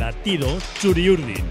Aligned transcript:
Latido 0.00 0.48
Churiurdin. 0.80 1.44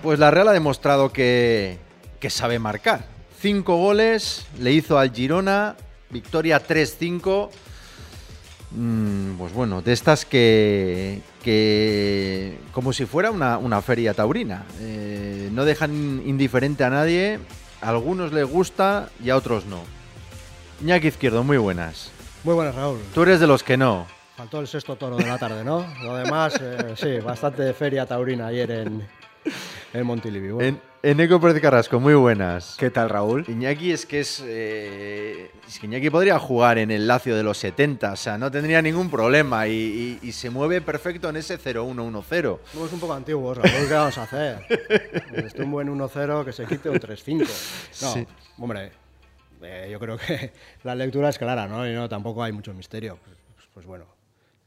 Pues 0.00 0.20
la 0.20 0.30
Real 0.30 0.46
ha 0.46 0.52
demostrado 0.52 1.12
que, 1.12 1.76
que 2.20 2.30
sabe 2.30 2.60
marcar. 2.60 3.04
Cinco 3.40 3.74
goles 3.74 4.46
le 4.60 4.70
hizo 4.70 4.96
al 4.96 5.12
Girona, 5.12 5.74
victoria 6.08 6.64
3-5. 6.64 7.50
Mm, 8.70 9.32
pues 9.38 9.52
bueno, 9.54 9.82
de 9.82 9.92
estas 9.92 10.24
que, 10.24 11.20
que 11.42 12.56
como 12.70 12.92
si 12.92 13.06
fuera 13.06 13.32
una, 13.32 13.58
una 13.58 13.82
feria 13.82 14.14
taurina. 14.14 14.66
Eh, 14.78 15.50
no 15.50 15.64
dejan 15.64 16.22
indiferente 16.24 16.84
a 16.84 16.90
nadie, 16.90 17.40
a 17.82 17.88
algunos 17.88 18.32
les 18.32 18.46
gusta 18.46 19.10
y 19.20 19.30
a 19.30 19.36
otros 19.36 19.66
no. 19.66 19.80
Iñaki 20.80 21.08
Izquierdo, 21.08 21.42
muy 21.42 21.56
buenas. 21.56 22.12
Muy 22.44 22.54
buenas, 22.54 22.76
Raúl. 22.76 23.00
Tú 23.14 23.22
eres 23.24 23.40
de 23.40 23.48
los 23.48 23.64
que 23.64 23.76
no. 23.76 24.15
Faltó 24.36 24.60
el 24.60 24.66
sexto 24.66 24.96
toro 24.96 25.16
de 25.16 25.24
la 25.26 25.38
tarde, 25.38 25.64
¿no? 25.64 25.86
Lo 26.02 26.14
demás, 26.16 26.60
eh, 26.60 26.94
sí, 26.96 27.18
bastante 27.20 27.62
de 27.62 27.72
feria 27.72 28.04
taurina 28.04 28.48
ayer 28.48 28.70
en, 28.70 29.06
en 29.94 30.06
Montilivi. 30.06 30.50
Bueno, 30.50 30.68
En, 30.68 30.80
Eneco 31.02 31.40
Pérez 31.40 31.62
Carrasco, 31.62 32.00
muy 32.00 32.12
buenas. 32.14 32.76
¿Qué 32.78 32.90
tal, 32.90 33.08
Raúl? 33.08 33.44
Iñaki 33.48 33.92
es 33.92 34.04
que 34.04 34.20
es, 34.20 34.42
eh, 34.44 35.50
es 35.66 35.78
que 35.78 35.86
Iñaki 35.86 36.10
podría 36.10 36.38
jugar 36.38 36.76
en 36.78 36.90
el 36.90 37.06
Lazio 37.06 37.34
de 37.36 37.44
los 37.44 37.56
70, 37.58 38.12
o 38.12 38.16
sea, 38.16 38.36
no 38.36 38.50
tendría 38.50 38.82
ningún 38.82 39.08
problema 39.10 39.68
y, 39.68 40.18
y- 40.22 40.28
y 40.28 40.32
se 40.32 40.50
mueve 40.50 40.80
perfecto 40.82 41.30
en 41.30 41.36
ese 41.36 41.58
0-1-1-0. 41.58 42.58
somos 42.72 42.92
un 42.92 43.00
poco 43.00 43.14
antiguos, 43.14 43.56
Raúl, 43.56 43.88
¿qué 43.88 43.94
vamos 43.94 44.18
a 44.18 44.22
hacer? 44.24 44.58
Esto 45.32 45.62
un 45.62 45.70
buen 45.70 45.88
1-0 45.88 46.44
que 46.44 46.52
se 46.52 46.66
quite 46.66 46.90
un 46.90 46.98
3-5. 46.98 47.38
No, 48.02 48.12
Sí. 48.12 48.26
hombre, 48.58 48.90
eh, 49.62 49.88
yo 49.90 49.98
creo 50.00 50.18
que 50.18 50.52
la 50.84 50.94
lectura 50.94 51.28
es 51.30 51.38
clara, 51.38 51.66
¿no? 51.68 51.88
Y 51.88 51.94
no, 51.94 52.06
tampoco 52.08 52.42
hay 52.42 52.52
mucho 52.52 52.74
misterio. 52.74 53.16
Pues- 53.24 53.36
pues 53.72 53.86
bueno, 53.86 54.06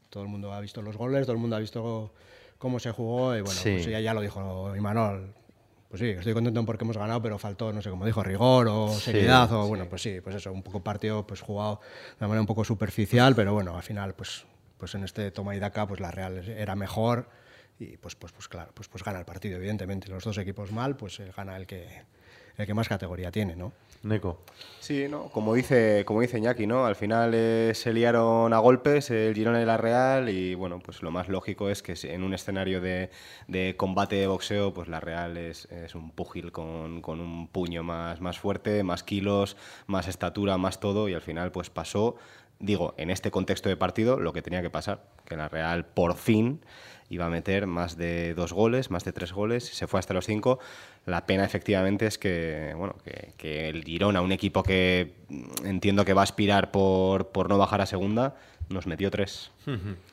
todo 0.09 0.23
el 0.23 0.29
mundo 0.29 0.53
ha 0.53 0.59
visto 0.59 0.81
los 0.81 0.97
goles, 0.97 1.23
todo 1.25 1.33
el 1.33 1.39
mundo 1.39 1.55
ha 1.55 1.59
visto 1.59 2.13
cómo 2.57 2.79
se 2.79 2.91
jugó 2.91 3.35
y 3.35 3.41
bueno, 3.41 3.59
Sí. 3.59 3.71
pues 3.73 3.85
ya, 3.85 3.99
ya 3.99 4.13
lo 4.13 4.21
dijo 4.21 4.75
Imanol. 4.75 5.33
Pues 5.89 6.01
sí, 6.01 6.09
estoy 6.09 6.33
contento 6.33 6.63
porque 6.65 6.83
hemos 6.83 6.97
ganado, 6.97 7.19
pero 7.21 7.39
faltó, 7.39 7.73
no 7.73 7.81
sé, 7.81 7.89
como 7.89 8.05
dijo, 8.05 8.21
rigor 8.21 8.67
o 8.69 8.89
Sí, 8.89 8.99
seriedad 9.11 9.51
o 9.53 9.67
bueno, 9.67 9.87
pues 9.89 10.03
sí, 10.03 10.21
pues 10.21 10.35
eso, 10.35 10.51
un 10.51 10.61
poco 10.61 10.83
partido 10.83 11.25
pues 11.25 11.41
jugado 11.41 11.79
de 12.11 12.15
una 12.19 12.27
manera 12.27 12.41
un 12.41 12.47
poco 12.47 12.63
superficial, 12.63 13.35
pero 13.35 13.53
bueno, 13.53 13.75
al 13.75 13.83
final 13.83 14.13
pues 14.13 14.45
pues 14.77 14.93
en 14.95 15.03
este 15.03 15.31
toma 15.31 15.55
y 15.55 15.59
daca 15.59 15.87
pues 15.87 15.99
la 15.99 16.09
Real 16.11 16.37
era 16.47 16.75
mejor 16.75 17.27
y 17.79 17.97
pues 17.97 18.15
pues 18.15 18.31
pues 18.33 18.47
claro, 18.47 18.71
pues 18.75 18.87
pues 18.87 19.03
gana 19.03 19.17
el 19.19 19.25
partido 19.25 19.57
evidentemente. 19.57 20.07
Los 20.09 20.23
dos 20.23 20.37
equipos 20.37 20.71
mal, 20.71 20.95
pues 20.95 21.19
eh, 21.19 21.31
gana 21.35 21.57
el 21.57 21.65
que 21.65 22.03
el 22.57 22.65
que 22.65 22.73
más 22.73 22.87
categoría 22.87 23.31
tiene, 23.31 23.55
¿no? 23.55 23.71
Neco. 24.01 24.39
Sí, 24.79 25.07
¿no? 25.09 25.25
Como 25.29 25.53
dice, 25.53 26.03
como 26.05 26.21
dice 26.21 26.37
Iñaki, 26.37 26.65
¿no? 26.65 26.85
Al 26.85 26.95
final 26.95 27.33
eh, 27.33 27.73
se 27.75 27.91
liaron 27.91 28.53
a 28.53 28.59
golpes 28.59 29.11
el 29.11 29.35
Girona 29.35 29.61
y 29.61 29.65
la 29.65 29.77
Real 29.77 30.29
y 30.29 30.55
bueno, 30.55 30.79
pues 30.79 31.01
lo 31.03 31.11
más 31.11 31.27
lógico 31.27 31.69
es 31.69 31.83
que 31.83 31.95
en 32.03 32.23
un 32.23 32.33
escenario 32.33 32.79
de, 32.79 33.09
de 33.47 33.75
combate 33.75 34.15
de 34.15 34.27
boxeo, 34.27 34.73
pues 34.73 34.87
la 34.87 35.01
Real 35.01 35.37
es, 35.37 35.65
es 35.65 35.95
un 35.95 36.11
púgil 36.11 36.51
con, 36.51 37.01
con 37.01 37.19
un 37.19 37.49
puño 37.49 37.83
más, 37.83 38.21
más 38.21 38.39
fuerte, 38.39 38.83
más 38.83 39.03
kilos, 39.03 39.57
más 39.87 40.07
estatura, 40.07 40.57
más 40.57 40.79
todo 40.79 41.09
y 41.09 41.13
al 41.13 41.21
final 41.21 41.51
pues 41.51 41.69
pasó, 41.69 42.15
digo, 42.59 42.93
en 42.97 43.09
este 43.09 43.31
contexto 43.31 43.67
de 43.67 43.75
partido 43.75 44.19
lo 44.19 44.31
que 44.31 44.41
tenía 44.41 44.61
que 44.61 44.69
pasar, 44.69 45.03
que 45.25 45.35
la 45.35 45.49
Real 45.49 45.85
por 45.85 46.15
fin 46.15 46.61
iba 47.09 47.25
a 47.25 47.29
meter 47.29 47.67
más 47.67 47.97
de 47.97 48.33
dos 48.33 48.53
goles, 48.53 48.91
más 48.91 49.03
de 49.03 49.11
tres 49.11 49.33
goles, 49.33 49.65
se 49.65 49.87
fue 49.87 49.99
hasta 49.99 50.13
los 50.13 50.25
cinco. 50.25 50.59
La 51.05 51.25
pena 51.25 51.43
efectivamente 51.43 52.05
es 52.05 52.17
que, 52.17 52.73
bueno, 52.77 52.95
que, 53.03 53.33
que 53.37 53.69
el 53.69 53.83
Girona, 53.83 54.21
un 54.21 54.31
equipo 54.31 54.63
que 54.63 55.13
mm, 55.29 55.65
entiendo 55.65 56.05
que 56.05 56.13
va 56.13 56.21
a 56.21 56.23
aspirar 56.23 56.71
por, 56.71 57.29
por 57.29 57.49
no 57.49 57.57
bajar 57.57 57.81
a 57.81 57.85
segunda, 57.85 58.35
nos 58.69 58.85
metió 58.87 59.09
tres. 59.09 59.51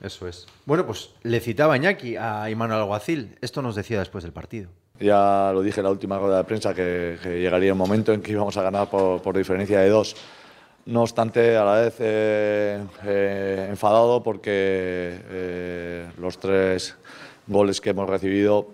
Eso 0.01 0.27
es. 0.27 0.47
Bueno, 0.65 0.87
pues 0.87 1.11
le 1.23 1.41
citaba 1.41 1.77
Iñaki 1.77 2.17
a 2.17 2.49
Imanol 2.51 2.81
Alguacil. 2.81 3.37
Esto 3.41 3.63
nos 3.63 3.75
decía 3.75 3.99
después 3.99 4.25
del 4.25 4.33
partido. 4.33 4.71
Ya 4.99 5.51
lo 5.53 5.63
dije 5.63 5.81
en 5.81 5.85
la 5.85 5.91
última 5.91 6.19
rueda 6.19 6.39
de 6.39 6.45
prensa 6.45 6.75
que, 6.75 7.19
que 7.23 7.39
llegaría 7.41 7.73
un 7.73 7.79
momento 7.79 8.15
en 8.15 8.23
que 8.23 8.33
íbamos 8.33 8.57
a 8.57 8.63
ganar 8.63 8.89
por, 8.89 9.21
por 9.21 9.37
diferencia 9.37 9.81
de 9.81 9.91
dos. 9.91 10.17
No 10.87 11.03
obstante, 11.03 11.57
a 11.57 11.65
la 11.65 11.81
vez 11.81 11.97
eh, 11.99 12.81
eh, 13.05 13.67
enfadado 13.69 14.23
porque 14.23 14.53
eh, 14.53 16.07
los 16.17 16.39
tres 16.39 16.95
goles 17.49 17.81
que 17.81 17.91
hemos 17.91 18.09
recibido 18.09 18.69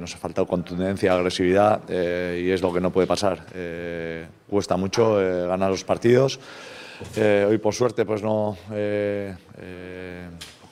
nos 0.00 0.14
ha 0.14 0.18
faltado 0.18 0.46
contundencia, 0.46 1.12
agresividad 1.12 1.88
y 1.88 2.50
es 2.50 2.62
lo 2.62 2.72
que 2.72 2.80
no 2.80 2.90
puede 2.92 3.06
pasar. 3.08 3.44
Cuesta 4.48 4.76
mucho 4.76 5.16
ganar 5.48 5.70
los 5.70 5.82
partidos. 5.82 6.38
Hoy 7.16 7.58
por 7.58 7.74
suerte 7.74 8.04
pues 8.04 8.22
no 8.22 8.56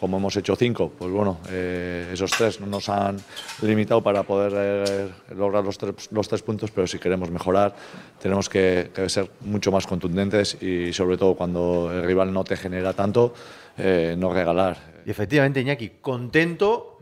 como 0.01 0.17
hemos 0.17 0.35
hecho 0.37 0.57
cinco 0.57 0.91
pues 0.99 1.11
bueno 1.11 1.39
eh, 1.51 2.11
esos 2.13 2.31
tres 2.31 2.61
no 2.61 2.67
nos 2.67 2.89
han 2.89 3.19
limitado 3.63 4.03
para 4.03 4.23
poder 4.23 4.53
eh, 4.57 5.35
lograr 5.37 5.63
los 5.63 5.77
tres, 5.79 6.09
los 6.11 6.27
tres 6.27 6.43
puntos 6.43 6.71
pero 6.71 6.87
si 6.87 6.99
queremos 6.99 7.31
mejorar 7.31 7.75
tenemos 8.21 8.49
que, 8.49 8.91
ser 9.07 9.31
mucho 9.43 9.71
más 9.71 9.87
contundentes 9.87 10.61
y 10.63 10.93
sobre 10.93 11.17
todo 11.17 11.35
cuando 11.35 11.91
el 11.93 12.05
rival 12.05 12.33
no 12.33 12.45
te 12.45 12.57
genera 12.57 12.93
tanto 12.93 13.35
eh, 13.79 14.15
no 14.19 14.33
regalar. 14.33 14.77
Y 15.07 15.11
efectivamente, 15.11 15.61
Iñaki, 15.61 15.91
contento 16.01 16.99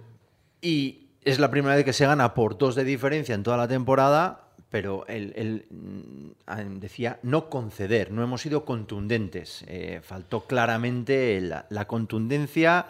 y 0.61 1.09
es 1.25 1.39
la 1.39 1.51
primera 1.51 1.75
vez 1.75 1.85
que 1.85 1.93
se 1.93 2.07
gana 2.07 2.35
por 2.35 2.57
dos 2.57 2.75
de 2.75 2.85
diferencia 2.85 3.35
en 3.35 3.43
toda 3.43 3.57
la 3.57 3.69
temporada, 3.69 4.48
pero 4.71 5.07
él, 5.09 5.67
mm, 5.71 6.31
ah, 6.47 6.63
decía 6.63 7.19
no 7.23 7.49
conceder, 7.49 8.11
no 8.11 8.23
hemos 8.23 8.43
sido 8.43 8.65
contundentes. 8.65 9.65
Eh, 9.67 10.01
faltó 10.03 10.47
claramente 10.47 11.41
la, 11.41 11.85
contundencia. 11.87 12.87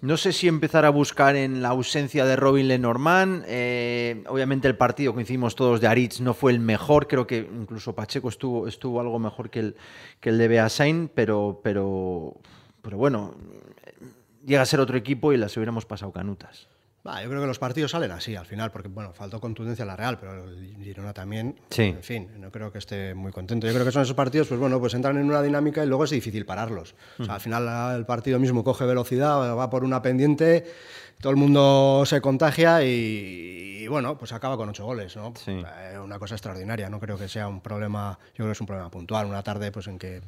No 0.00 0.16
sé 0.16 0.32
si 0.32 0.46
empezar 0.46 0.84
a 0.84 0.90
buscar 0.90 1.36
en 1.36 1.60
la 1.60 1.70
ausencia 1.70 2.24
de 2.24 2.36
Robin 2.36 2.68
Lenormand. 2.68 3.44
Eh, 3.48 4.22
obviamente 4.28 4.68
el 4.68 4.76
partido 4.76 5.14
que 5.14 5.22
hicimos 5.22 5.56
todos 5.56 5.80
de 5.80 5.88
Aritz 5.88 6.20
no 6.20 6.34
fue 6.34 6.52
el 6.52 6.60
mejor. 6.60 7.08
Creo 7.08 7.26
que 7.26 7.38
incluso 7.38 7.94
Pacheco 7.94 8.28
estuvo, 8.28 8.68
estuvo 8.68 9.00
algo 9.00 9.18
mejor 9.18 9.50
que 9.50 9.60
el, 9.60 9.76
que 10.20 10.30
el 10.30 10.38
de 10.38 10.48
Beasain, 10.48 11.10
pero, 11.12 11.60
pero 11.62 12.34
bueno, 12.82 13.34
llega 14.46 14.62
a 14.62 14.66
ser 14.66 14.80
otro 14.80 14.96
equipo 14.96 15.32
y 15.32 15.36
las 15.36 15.56
hubiéramos 15.56 15.84
pasado 15.84 16.12
canutas. 16.12 16.68
Va, 17.06 17.22
yo 17.22 17.28
creo 17.28 17.40
que 17.40 17.46
los 17.46 17.58
partidos 17.58 17.92
salen 17.92 18.10
así 18.10 18.34
al 18.36 18.44
final, 18.44 18.70
porque 18.70 18.88
bueno, 18.88 19.12
faltó 19.14 19.40
contundencia 19.40 19.84
a 19.84 19.86
la 19.86 19.96
Real, 19.96 20.18
pero 20.18 20.44
el 20.48 20.76
Girona 20.82 21.12
también. 21.14 21.58
Sí. 21.70 21.84
En 21.84 22.02
fin, 22.02 22.28
no 22.38 22.50
creo 22.50 22.70
que 22.72 22.78
esté 22.78 23.14
muy 23.14 23.32
contento. 23.32 23.66
Yo 23.66 23.72
creo 23.72 23.86
que 23.86 23.92
son 23.92 24.02
esos 24.02 24.16
partidos, 24.16 24.48
pues 24.48 24.58
bueno, 24.60 24.78
pues 24.80 24.92
entran 24.94 25.16
en 25.16 25.24
una 25.24 25.40
dinámica 25.40 25.82
y 25.82 25.86
luego 25.86 26.04
es 26.04 26.10
difícil 26.10 26.44
pararlos. 26.44 26.94
O 27.18 27.24
sea, 27.24 27.34
al 27.34 27.40
final 27.40 27.64
la- 27.64 27.94
el 27.94 28.04
partido 28.04 28.38
mismo 28.38 28.64
coge 28.64 28.84
velocidad, 28.84 29.56
va 29.56 29.70
por 29.70 29.84
una 29.84 30.02
pendiente, 30.02 30.66
todo 31.20 31.30
el 31.30 31.36
mundo 31.36 32.02
se 32.04 32.20
contagia 32.20 32.82
y, 32.84 32.88
y, 33.84 33.86
bueno, 33.86 34.18
pues 34.18 34.32
acaba 34.32 34.56
con 34.56 34.68
ocho 34.68 34.84
goles, 34.84 35.16
¿no? 35.16 35.32
Sí. 35.36 35.52
Eh, 35.52 35.98
una 36.02 36.18
cosa 36.18 36.34
extraordinaria, 36.34 36.90
no 36.90 36.98
creo 37.00 37.16
que 37.16 37.28
sea 37.28 37.48
un 37.48 37.60
problema, 37.60 38.18
yo 38.30 38.34
creo 38.38 38.46
que 38.48 38.52
es 38.52 38.60
un 38.60 38.66
problema 38.66 38.90
puntual, 38.90 39.26
una 39.26 39.42
tarde 39.42 39.70
pues 39.72 39.86
en 39.86 39.98
que 39.98 40.20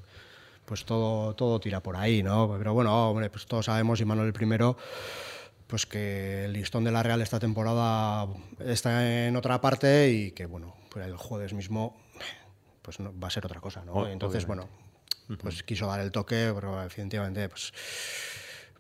pues 0.65 0.85
todo, 0.85 1.35
todo 1.35 1.59
tira 1.59 1.83
por 1.83 1.97
ahí, 1.97 2.23
¿no? 2.23 2.55
Pero 2.57 2.73
bueno, 2.75 3.11
hombre, 3.11 3.29
pues 3.29 3.45
todos 3.47 3.67
sabemos, 3.67 4.01
y 4.01 4.05
Manuel 4.05 4.29
el 4.29 4.33
primero, 4.33 4.77
pues 5.71 5.87
que 5.87 6.45
el 6.45 6.53
listón 6.53 6.85
de 6.85 6.91
la 6.91 7.03
Real 7.03 7.23
esta 7.23 7.39
temporada 7.41 8.27
está 8.59 9.27
en 9.27 9.37
otra 9.37 9.61
parte 9.61 10.11
y 10.11 10.33
que, 10.33 10.45
bueno, 10.47 10.77
pues 10.91 11.07
el 11.07 11.17
jueves 11.17 11.53
mismo 11.55 11.97
pues 12.83 12.99
no, 13.01 13.19
va 13.19 13.29
a 13.29 13.31
ser 13.31 13.47
otra 13.47 13.61
cosa, 13.61 13.85
¿no? 13.85 13.93
O- 13.93 14.07
Entonces, 14.09 14.47
bueno, 14.47 14.69
pues 15.43 15.63
quiso 15.63 15.87
dar 15.87 16.01
el 16.01 16.11
toque, 16.11 16.51
pero 16.55 16.81
definitivamente, 16.83 17.49
pues 17.49 17.73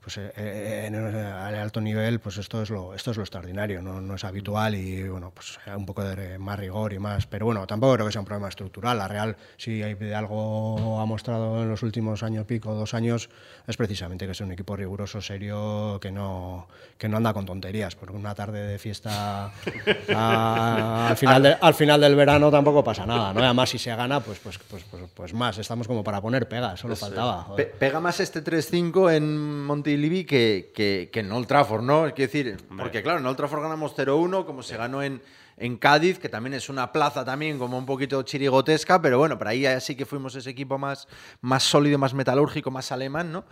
pues 0.02 0.16
eh, 0.16 0.32
eh, 0.36 0.84
en 0.86 0.94
el, 0.94 1.14
alto 1.16 1.80
nivel 1.80 2.20
pues 2.20 2.38
esto 2.38 2.62
es 2.62 2.70
lo 2.70 2.94
esto 2.94 3.10
es 3.10 3.18
lo 3.18 3.22
extraordinario 3.22 3.82
no, 3.82 4.00
no 4.00 4.14
es 4.14 4.24
habitual 4.24 4.74
y 4.74 5.06
bueno 5.08 5.30
pues 5.34 5.58
un 5.76 5.84
poco 5.84 6.02
de 6.02 6.38
más 6.38 6.58
rigor 6.58 6.92
y 6.94 6.98
más 6.98 7.26
pero 7.26 7.44
bueno 7.46 7.66
tampoco 7.66 7.94
creo 7.94 8.06
que 8.06 8.12
sea 8.12 8.20
un 8.22 8.26
problema 8.26 8.48
estructural. 8.48 8.96
La 8.96 9.08
Real 9.08 9.36
si 9.58 9.82
hay 9.82 9.96
algo 10.14 11.00
ha 11.00 11.04
mostrado 11.06 11.62
en 11.62 11.68
los 11.68 11.82
últimos 11.82 12.22
años 12.22 12.46
pico 12.46 12.74
dos 12.74 12.94
años 12.94 13.28
es 13.66 13.76
precisamente 13.76 14.24
que 14.26 14.32
es 14.32 14.40
un 14.40 14.52
equipo 14.52 14.74
riguroso 14.74 15.20
serio 15.20 15.98
que 16.00 16.10
no 16.10 16.66
que 16.96 17.08
no 17.08 17.16
anda 17.18 17.32
con 17.32 17.44
tonterías. 17.46 17.94
Porque 17.94 18.14
una 18.16 18.34
tarde 18.34 18.66
de 18.66 18.78
fiesta 18.78 19.52
a- 20.14 21.08
al 21.10 21.16
final 21.16 21.42
de- 21.42 21.56
al 21.60 21.74
final 21.74 22.00
del 22.00 22.14
verano 22.16 22.50
tampoco 22.50 22.82
pasa 22.84 23.06
nada 23.06 23.32
no 23.32 23.42
además 23.42 23.70
si 23.70 23.78
se 23.78 23.94
gana 23.94 24.20
pues 24.20 24.38
pues 24.38 24.58
pues 24.58 24.84
pues, 24.90 25.02
pues 25.14 25.34
más. 25.34 25.58
Estamos 25.58 25.86
como 25.86 26.02
para 26.04 26.20
poner 26.20 26.48
pegas 26.48 26.80
solo 26.80 26.96
faltaba 26.96 27.42
joder. 27.44 27.70
Pe- 27.70 27.76
pega 27.78 28.00
más 28.00 28.18
este 28.20 28.42
3-5 28.42 29.12
en 29.12 29.36
Montilivi 29.90 30.24
que, 30.24 30.70
que, 30.74 31.10
que 31.12 31.20
en 31.20 31.32
Old 31.32 31.46
Trafford, 31.46 31.82
¿no? 31.82 32.06
Es 32.06 32.14
decir, 32.14 32.56
porque 32.76 33.02
claro, 33.02 33.18
en 33.18 33.26
Old 33.26 33.36
Trafford 33.36 33.62
ganamos 33.62 33.94
0-1, 33.96 34.44
como 34.46 34.62
se 34.62 34.76
ganó 34.76 35.02
en, 35.02 35.20
en 35.56 35.76
Cádiz, 35.78 36.18
que 36.18 36.28
también 36.28 36.54
es 36.54 36.68
una 36.68 36.92
plaza 36.92 37.24
también 37.24 37.58
como 37.58 37.76
un 37.76 37.86
poquito 37.86 38.22
chirigotesca, 38.22 39.02
pero 39.02 39.18
bueno, 39.18 39.36
por 39.36 39.48
ahí 39.48 39.64
sí 39.80 39.96
que 39.96 40.06
fuimos 40.06 40.34
ese 40.36 40.50
equipo 40.50 40.78
más, 40.78 41.08
más 41.40 41.62
sólido, 41.64 41.98
más 41.98 42.14
metalúrgico, 42.14 42.70
más 42.70 42.92
alemán, 42.92 43.32
¿no? 43.32 43.44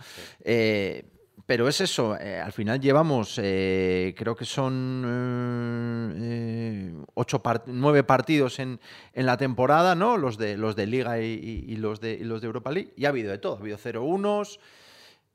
Eh, 0.43 1.03
pero 1.45 1.67
es 1.67 1.81
eso, 1.81 2.15
eh, 2.19 2.39
al 2.39 2.51
final 2.51 2.79
llevamos, 2.79 3.39
eh, 3.41 4.13
creo 4.17 4.35
que 4.35 4.45
son 4.45 5.03
eh, 5.07 6.13
eh, 6.21 6.93
ocho 7.15 7.41
part- 7.41 7.63
nueve 7.67 8.03
partidos 8.03 8.59
en, 8.59 8.79
en 9.13 9.25
la 9.25 9.35
temporada, 9.37 9.95
¿no? 9.95 10.17
Los 10.17 10.37
de, 10.37 10.57
los 10.57 10.75
de 10.75 10.85
Liga 10.85 11.19
y, 11.19 11.25
y- 11.25 11.73
y 11.73 11.75
los 11.77 11.99
de, 12.01 12.13
y 12.13 12.23
los 12.23 12.41
de 12.41 12.47
Europa 12.47 12.71
League. 12.71 12.93
Y 12.97 13.05
ha 13.05 13.09
habido 13.09 13.31
de 13.31 13.39
todo, 13.39 13.55
ha 13.55 13.59
habido 13.59 13.77
0-1s, 13.77 14.59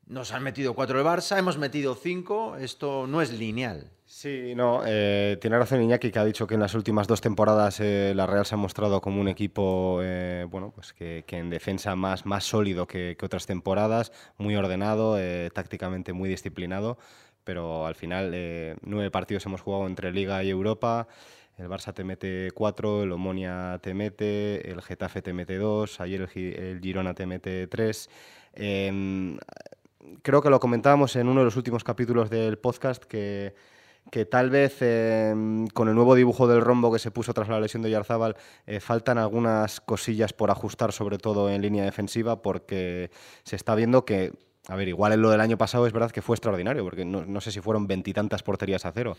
nos 0.06 0.32
han 0.32 0.42
metido 0.42 0.74
cuatro 0.74 0.98
el 0.98 1.06
Barça, 1.06 1.38
hemos 1.38 1.58
metido 1.58 1.94
cinco, 1.94 2.56
esto 2.56 3.06
no 3.06 3.22
es 3.22 3.32
lineal. 3.32 3.90
Sí, 4.06 4.54
no, 4.54 4.82
eh, 4.86 5.38
tiene 5.40 5.58
razón 5.58 5.82
Iñaki 5.82 6.10
que 6.10 6.18
ha 6.18 6.24
dicho 6.24 6.46
que 6.46 6.54
en 6.54 6.60
las 6.60 6.74
últimas 6.74 7.06
dos 7.06 7.20
temporadas 7.20 7.80
eh, 7.80 8.12
la 8.14 8.26
Real 8.26 8.44
se 8.44 8.54
ha 8.54 8.58
mostrado 8.58 9.00
como 9.00 9.20
un 9.20 9.28
equipo, 9.28 10.00
eh, 10.02 10.46
bueno, 10.48 10.72
pues 10.74 10.92
que, 10.92 11.24
en 11.26 11.50
defensa 11.50 11.96
más, 11.96 12.26
más 12.26 12.44
sólido 12.44 12.86
que, 12.86 13.16
otras 13.22 13.46
temporadas, 13.46 14.12
muy 14.36 14.54
ordenado, 14.56 15.16
tácticamente 15.52 16.12
muy 16.12 16.28
disciplinado, 16.28 16.98
pero 17.42 17.86
al 17.86 17.94
final 17.94 18.30
nueve 18.82 19.10
partidos 19.10 19.46
hemos 19.46 19.62
jugado 19.62 19.86
entre 19.86 20.12
Liga 20.12 20.44
y 20.44 20.50
Europa. 20.50 21.08
El 21.56 21.68
Barça 21.68 21.94
te 21.94 22.04
mete 22.04 22.50
cuatro, 22.52 23.04
el 23.04 23.12
Omonia 23.12 23.78
te 23.82 23.94
mete, 23.94 24.70
el 24.70 24.82
Getafe 24.82 25.22
te 25.22 25.32
mete 25.32 25.56
dos, 25.56 26.00
ayer 26.00 26.28
el 26.34 26.80
Girona 26.80 27.14
te 27.14 27.26
mete 27.26 27.66
tres. 27.68 28.10
Em, 28.54 29.38
creo 30.22 30.42
que 30.42 30.50
lo 30.50 30.60
comentábamos 30.60 31.16
en 31.16 31.28
uno 31.28 31.40
de 31.40 31.44
los 31.44 31.56
últimos 31.56 31.84
capítulos 31.84 32.30
del 32.30 32.58
podcast 32.58 33.04
que, 33.04 33.54
que 34.10 34.24
tal 34.26 34.50
vez 34.50 34.78
em, 34.80 35.66
con 35.68 35.88
el 35.88 35.94
nuevo 35.94 36.14
dibujo 36.14 36.46
del 36.46 36.60
rombo 36.60 36.92
que 36.92 36.98
se 36.98 37.10
puso 37.10 37.32
tras 37.32 37.48
la 37.48 37.60
lesión 37.60 37.82
de 37.82 37.90
Yarzábal 37.90 38.36
eh, 38.66 38.80
faltan 38.80 39.18
algunas 39.18 39.80
cosillas 39.80 40.32
por 40.32 40.50
ajustar, 40.50 40.92
sobre 40.92 41.18
todo 41.18 41.50
en 41.50 41.62
línea 41.62 41.84
defensiva, 41.84 42.42
porque 42.42 43.10
se 43.44 43.56
está 43.56 43.74
viendo 43.74 44.04
que, 44.04 44.32
a 44.68 44.76
ver, 44.76 44.88
igual 44.88 45.12
en 45.12 45.22
lo 45.22 45.30
del 45.30 45.40
año 45.40 45.58
pasado 45.58 45.86
es 45.86 45.92
verdad 45.92 46.10
que 46.10 46.22
fue 46.22 46.34
extraordinario, 46.36 46.84
porque 46.84 47.04
no, 47.04 47.24
no 47.24 47.40
sé 47.40 47.50
si 47.50 47.60
fueron 47.60 47.86
veintitantas 47.86 48.42
porterías 48.42 48.84
a 48.84 48.92
cero. 48.92 49.16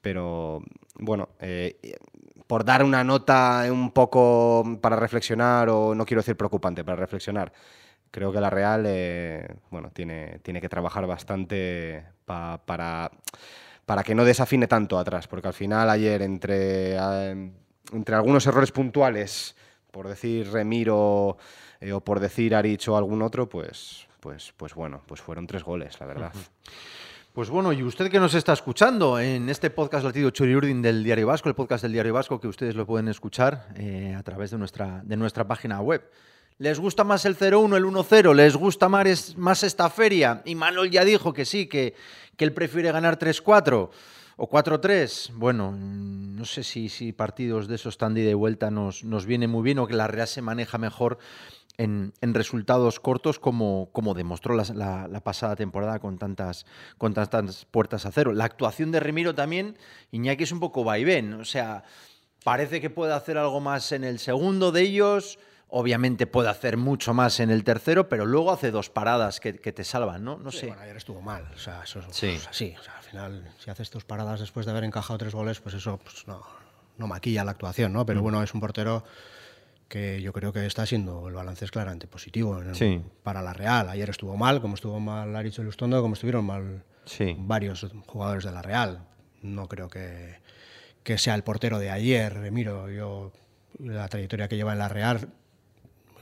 Pero 0.00 0.62
bueno, 0.94 1.30
eh, 1.40 1.96
por 2.46 2.64
dar 2.64 2.84
una 2.84 3.04
nota 3.04 3.66
un 3.70 3.90
poco 3.90 4.78
para 4.80 4.96
reflexionar, 4.96 5.68
o 5.68 5.94
no 5.94 6.06
quiero 6.06 6.20
decir 6.20 6.36
preocupante, 6.36 6.84
para 6.84 6.96
reflexionar, 6.96 7.52
creo 8.10 8.32
que 8.32 8.40
la 8.40 8.50
Real 8.50 8.84
eh, 8.86 9.46
bueno, 9.70 9.90
tiene, 9.92 10.38
tiene 10.42 10.60
que 10.60 10.68
trabajar 10.68 11.06
bastante 11.06 12.04
pa- 12.24 12.60
para, 12.64 13.10
para 13.86 14.02
que 14.02 14.14
no 14.14 14.24
desafine 14.24 14.66
tanto 14.66 14.98
atrás, 14.98 15.28
porque 15.28 15.48
al 15.48 15.54
final 15.54 15.88
ayer 15.90 16.22
entre, 16.22 16.96
entre 17.92 18.14
algunos 18.14 18.46
errores 18.46 18.72
puntuales, 18.72 19.56
por 19.90 20.08
decir 20.08 20.50
Remiro 20.50 21.36
eh, 21.80 21.92
o 21.92 22.00
por 22.00 22.20
decir 22.20 22.54
Arich 22.54 22.88
o 22.88 22.96
algún 22.96 23.22
otro, 23.22 23.48
pues, 23.48 24.06
pues, 24.20 24.52
pues 24.56 24.74
bueno, 24.74 25.02
pues 25.06 25.20
fueron 25.20 25.46
tres 25.46 25.64
goles, 25.64 25.98
la 26.00 26.06
verdad. 26.06 26.32
Pues 27.32 27.50
bueno, 27.50 27.72
y 27.72 27.84
usted 27.84 28.10
que 28.10 28.18
nos 28.18 28.34
está 28.34 28.52
escuchando 28.52 29.20
en 29.20 29.48
este 29.48 29.70
podcast 29.70 30.04
latido 30.04 30.30
Churiurdin 30.30 30.82
del 30.82 31.04
Diario 31.04 31.28
Vasco, 31.28 31.48
el 31.48 31.54
podcast 31.54 31.82
del 31.82 31.92
Diario 31.92 32.12
Vasco, 32.12 32.40
que 32.40 32.48
ustedes 32.48 32.74
lo 32.74 32.84
pueden 32.84 33.06
escuchar 33.06 33.68
eh, 33.76 34.12
a 34.18 34.22
través 34.24 34.50
de 34.50 34.58
nuestra, 34.58 35.02
de 35.04 35.16
nuestra 35.16 35.46
página 35.46 35.80
web. 35.80 36.02
¿Les 36.58 36.78
gusta 36.80 37.04
más 37.04 37.24
el 37.24 37.36
0-1, 37.36 37.76
el 37.76 37.84
1-0? 37.84 38.34
¿Les 38.34 38.56
gusta 38.56 38.88
más, 38.88 39.06
es- 39.06 39.36
más 39.36 39.62
esta 39.62 39.88
feria? 39.90 40.42
Y 40.44 40.54
Manuel 40.56 40.90
ya 40.90 41.04
dijo 41.04 41.32
que 41.32 41.44
sí, 41.44 41.66
que, 41.66 41.94
que 42.36 42.44
él 42.44 42.52
prefiere 42.52 42.90
ganar 42.90 43.16
3-4 43.18 43.90
o 44.36 44.48
4-3. 44.50 45.30
Bueno, 45.34 45.72
no 45.72 46.44
sé 46.44 46.64
si, 46.64 46.88
si 46.88 47.12
partidos 47.12 47.68
de 47.68 47.76
esos 47.76 47.96
tan 47.96 48.14
de 48.14 48.28
y 48.30 48.34
vuelta 48.34 48.70
nos, 48.72 49.04
nos 49.04 49.24
viene 49.24 49.46
muy 49.46 49.62
bien 49.62 49.78
o 49.78 49.86
que 49.86 49.94
la 49.94 50.08
Real 50.08 50.26
se 50.26 50.42
maneja 50.42 50.78
mejor 50.78 51.18
en, 51.76 52.12
en 52.20 52.34
resultados 52.34 52.98
cortos 52.98 53.38
como, 53.38 53.88
como 53.92 54.14
demostró 54.14 54.56
la, 54.56 54.64
la- 54.74 55.06
la 55.06 55.20
pasada 55.20 55.54
temporada 55.54 56.00
con 56.00 56.18
tantas, 56.18 56.66
con 56.98 57.14
tantas 57.14 57.66
puertas 57.66 58.04
a 58.04 58.10
cero. 58.10 58.32
La 58.32 58.44
actuación 58.46 58.90
de 58.90 58.98
Remiro 58.98 59.32
también, 59.32 59.78
Iñaki 60.10 60.42
es 60.42 60.50
un 60.50 60.58
poco 60.58 60.82
vaivén, 60.82 61.34
o 61.34 61.44
sea, 61.44 61.84
parece 62.42 62.80
que 62.80 62.90
puede 62.90 63.12
hacer 63.12 63.38
algo 63.38 63.60
más 63.60 63.92
en 63.92 64.02
el 64.02 64.18
segundo 64.18 64.72
de 64.72 64.82
ellos, 64.82 65.38
obviamente 65.68 66.26
puede 66.26 66.48
hacer 66.48 66.76
mucho 66.76 67.12
más 67.14 67.40
en 67.40 67.50
el 67.50 67.62
tercero, 67.64 68.08
pero 68.08 68.24
luego 68.26 68.52
hace 68.52 68.70
dos 68.70 68.88
paradas 68.90 69.38
que, 69.40 69.58
que 69.58 69.72
te 69.72 69.84
salvan, 69.84 70.24
¿no? 70.24 70.38
No 70.38 70.50
Sí, 70.50 70.60
sé. 70.60 70.66
bueno, 70.68 70.82
ayer 70.82 70.96
estuvo 70.96 71.20
mal. 71.20 71.48
O 71.54 71.58
sea, 71.58 71.82
eso 71.82 72.00
Sí. 72.10 72.28
es 72.28 72.46
así. 72.48 72.74
O 72.78 72.82
sea, 72.82 72.96
al 72.96 73.02
final, 73.02 73.54
si 73.58 73.70
haces 73.70 73.90
tus 73.90 74.04
paradas 74.04 74.40
después 74.40 74.64
de 74.66 74.72
haber 74.72 74.84
encajado 74.84 75.18
tres 75.18 75.34
goles, 75.34 75.60
pues 75.60 75.74
eso 75.74 75.98
pues 75.98 76.26
no, 76.26 76.42
no 76.96 77.06
maquilla 77.06 77.44
la 77.44 77.50
actuación, 77.52 77.92
¿no? 77.92 78.02
Mm. 78.02 78.06
Pero 78.06 78.22
bueno, 78.22 78.42
es 78.42 78.54
un 78.54 78.60
portero 78.60 79.04
que 79.88 80.20
yo 80.20 80.32
creo 80.34 80.52
que 80.52 80.66
está 80.66 80.84
siendo, 80.84 81.28
el 81.28 81.34
balance 81.34 81.64
es 81.64 81.70
claramente 81.70 82.06
positivo 82.06 82.60
Sí. 82.74 83.02
para 83.22 83.40
la 83.42 83.52
Real. 83.54 83.88
Ayer 83.88 84.10
estuvo 84.10 84.36
mal, 84.36 84.60
como 84.60 84.74
estuvo 84.74 85.00
mal 85.00 85.34
Aricho 85.34 85.62
Lustondo, 85.62 86.00
como 86.02 86.14
estuvieron 86.14 86.44
mal 86.44 86.84
Sí. 87.04 87.34
varios 87.38 87.86
jugadores 88.06 88.44
de 88.44 88.52
la 88.52 88.60
Real. 88.62 89.06
No 89.40 89.66
creo 89.68 89.88
que, 89.88 90.40
que 91.02 91.16
sea 91.16 91.34
el 91.34 91.42
portero 91.42 91.78
de 91.78 91.90
ayer, 91.90 92.50
miro 92.52 92.90
yo 92.90 93.32
la 93.78 94.08
trayectoria 94.08 94.48
que 94.48 94.56
lleva 94.56 94.72
en 94.72 94.78
la 94.78 94.88
Real, 94.88 95.28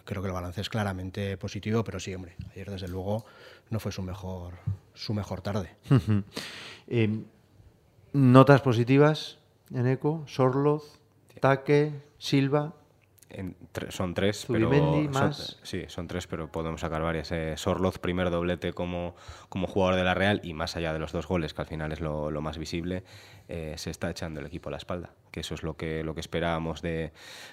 creo 0.06 0.22
que 0.22 0.28
el 0.28 0.34
balance 0.34 0.62
es 0.62 0.70
claramente 0.70 1.36
positivo, 1.36 1.84
pero 1.84 2.00
sí, 2.00 2.14
hombre, 2.14 2.36
ayer 2.52 2.70
desde 2.70 2.88
luego 2.88 3.26
no 3.68 3.78
fue 3.80 3.92
su 3.92 4.00
mejor, 4.02 4.54
su 4.94 5.12
mejor 5.12 5.42
tarde. 5.42 5.76
Eh, 6.88 7.22
Notas 8.12 8.62
positivas 8.62 9.38
en 9.74 9.86
Eco, 9.86 10.24
Sorloz, 10.26 10.98
Taque, 11.40 11.92
Silva. 12.18 12.72
En 13.28 13.56
tre- 13.74 13.90
son 13.90 14.14
tres, 14.14 14.46
pero 14.50 14.68
Zubimendi, 14.70 15.04
son- 15.12 15.12
más. 15.12 15.58
sí, 15.64 15.84
son 15.88 16.06
tres, 16.06 16.26
pero 16.28 16.50
podemos 16.50 16.80
sacar 16.80 17.02
varias. 17.02 17.30
Eh, 17.32 17.54
Sorloz, 17.58 17.98
primer 17.98 18.30
doblete 18.30 18.72
como, 18.72 19.16
como 19.50 19.66
jugador 19.66 19.96
de 19.96 20.04
la 20.04 20.14
Real 20.14 20.40
y 20.44 20.54
más 20.54 20.76
allá 20.76 20.92
de 20.94 21.00
los 21.00 21.12
dos 21.12 21.26
goles, 21.26 21.52
que 21.52 21.60
al 21.60 21.66
final 21.66 21.92
es 21.92 22.00
lo, 22.00 22.30
lo 22.30 22.40
más 22.40 22.56
visible, 22.56 23.02
eh, 23.48 23.74
se 23.76 23.90
está 23.90 24.08
echando 24.08 24.40
el 24.40 24.46
equipo 24.46 24.68
a 24.68 24.72
la 24.72 24.78
espalda. 24.78 25.10
Que 25.36 25.40
eso 25.40 25.54
es 25.54 25.62
lo 25.62 25.76
que, 25.76 26.02
lo 26.02 26.14
que 26.14 26.20
esperábamos 26.20 26.80
de, 26.80 27.12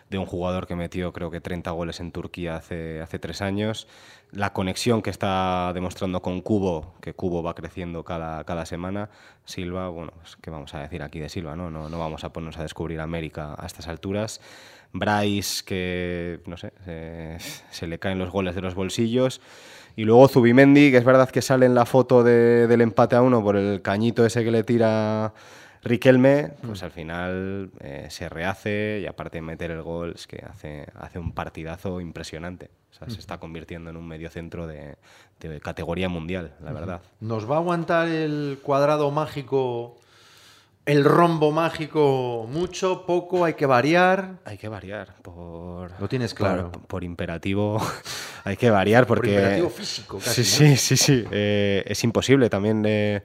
de 0.09 0.17
un 0.17 0.25
jugador 0.25 0.67
que 0.67 0.75
metió 0.77 1.11
creo 1.11 1.29
que 1.29 1.41
30 1.41 1.69
goles 1.71 1.99
en 1.99 2.13
Turquía 2.13 2.55
hace, 2.55 3.01
hace 3.01 3.19
tres 3.19 3.41
años. 3.41 3.89
La 4.31 4.53
conexión 4.53 5.01
que 5.01 5.09
está 5.09 5.73
demostrando 5.73 6.21
con 6.21 6.39
Cubo, 6.39 6.93
que 7.01 7.13
Cubo 7.13 7.43
va 7.43 7.55
creciendo 7.55 8.05
cada, 8.05 8.45
cada 8.45 8.65
semana. 8.65 9.09
Silva, 9.43 9.89
bueno, 9.89 10.13
pues, 10.21 10.37
¿qué 10.37 10.49
vamos 10.49 10.73
a 10.75 10.79
decir 10.79 11.03
aquí 11.03 11.19
de 11.19 11.27
Silva? 11.27 11.57
No, 11.57 11.69
no, 11.69 11.89
no 11.89 11.99
vamos 11.99 12.23
a 12.23 12.31
ponernos 12.31 12.57
a 12.57 12.63
descubrir 12.63 13.01
América 13.01 13.53
a 13.57 13.65
estas 13.65 13.89
alturas. 13.89 14.39
Bryce, 14.93 15.65
que 15.65 16.39
no 16.45 16.55
sé, 16.55 16.71
se, 17.71 17.87
le 17.87 17.99
caen 17.99 18.17
los 18.17 18.29
goles 18.31 18.55
de 18.55 18.61
los 18.61 18.75
bolsillos. 18.75 19.41
Y 19.97 20.05
luego 20.05 20.29
Zubimendi, 20.29 20.89
que 20.89 20.97
es 20.97 21.03
verdad 21.03 21.29
que 21.29 21.41
sale 21.41 21.65
en 21.65 21.75
la 21.75 21.85
foto 21.85 22.23
de- 22.23 22.65
del 22.67 22.79
empate 22.79 23.17
a 23.17 23.21
uno 23.21 23.43
por 23.43 23.57
el 23.57 23.81
cañito 23.81 24.25
ese 24.25 24.43
que 24.45 24.51
le 24.51 24.63
tira 24.63 25.33
Riquelme, 25.83 26.51
pues 26.65 26.81
al 26.83 26.91
final 26.91 27.69
eh, 27.81 28.07
se 28.09 28.29
rehace 28.29 28.99
y 29.03 29.05
aparte 29.05 29.37
de 29.37 29.41
meter 29.41 29.69
el 29.71 29.81
gol, 29.81 30.13
es 30.15 30.27
que 30.27 30.43
hace, 30.49 30.85
hace 30.97 31.19
un 31.19 31.33
partidazo 31.33 31.99
impresionante. 31.99 32.69
O 32.91 32.95
sea, 32.95 33.09
se 33.09 33.19
está 33.19 33.37
convirtiendo 33.39 33.89
en 33.89 33.97
un 33.97 34.07
mediocentro 34.07 34.65
de, 34.67 34.95
de 35.39 35.59
categoría 35.59 36.09
mundial, 36.09 36.53
la 36.63 36.71
verdad. 36.71 37.01
¿Nos 37.19 37.49
va 37.49 37.55
a 37.55 37.57
aguantar 37.57 38.07
el 38.07 38.59
cuadrado 38.61 39.09
mágico, 39.11 39.97
el 40.85 41.03
rombo 41.03 41.51
mágico 41.51 42.47
mucho, 42.49 43.05
poco? 43.05 43.43
¿Hay 43.45 43.55
que 43.55 43.65
variar? 43.65 44.35
Hay 44.45 44.57
que 44.59 44.67
variar 44.69 45.15
por... 45.23 45.91
Lo 45.99 46.07
tienes 46.07 46.33
por- 46.33 46.37
claro. 46.47 46.71
Por, 46.87 47.03
imperativo 47.03 47.81
hay 48.45 48.57
que 48.57 48.69
variar 48.69 49.07
porque... 49.07 49.31
imperativo 49.31 49.69
físico, 49.69 50.19
casi, 50.19 50.43
Sí, 50.43 50.77
sí, 50.77 50.77
sí, 50.77 50.97
sí. 50.97 51.25
Eh, 51.31 51.83
es 51.87 52.03
imposible 52.03 52.49
también. 52.49 52.83
eh, 52.85 53.23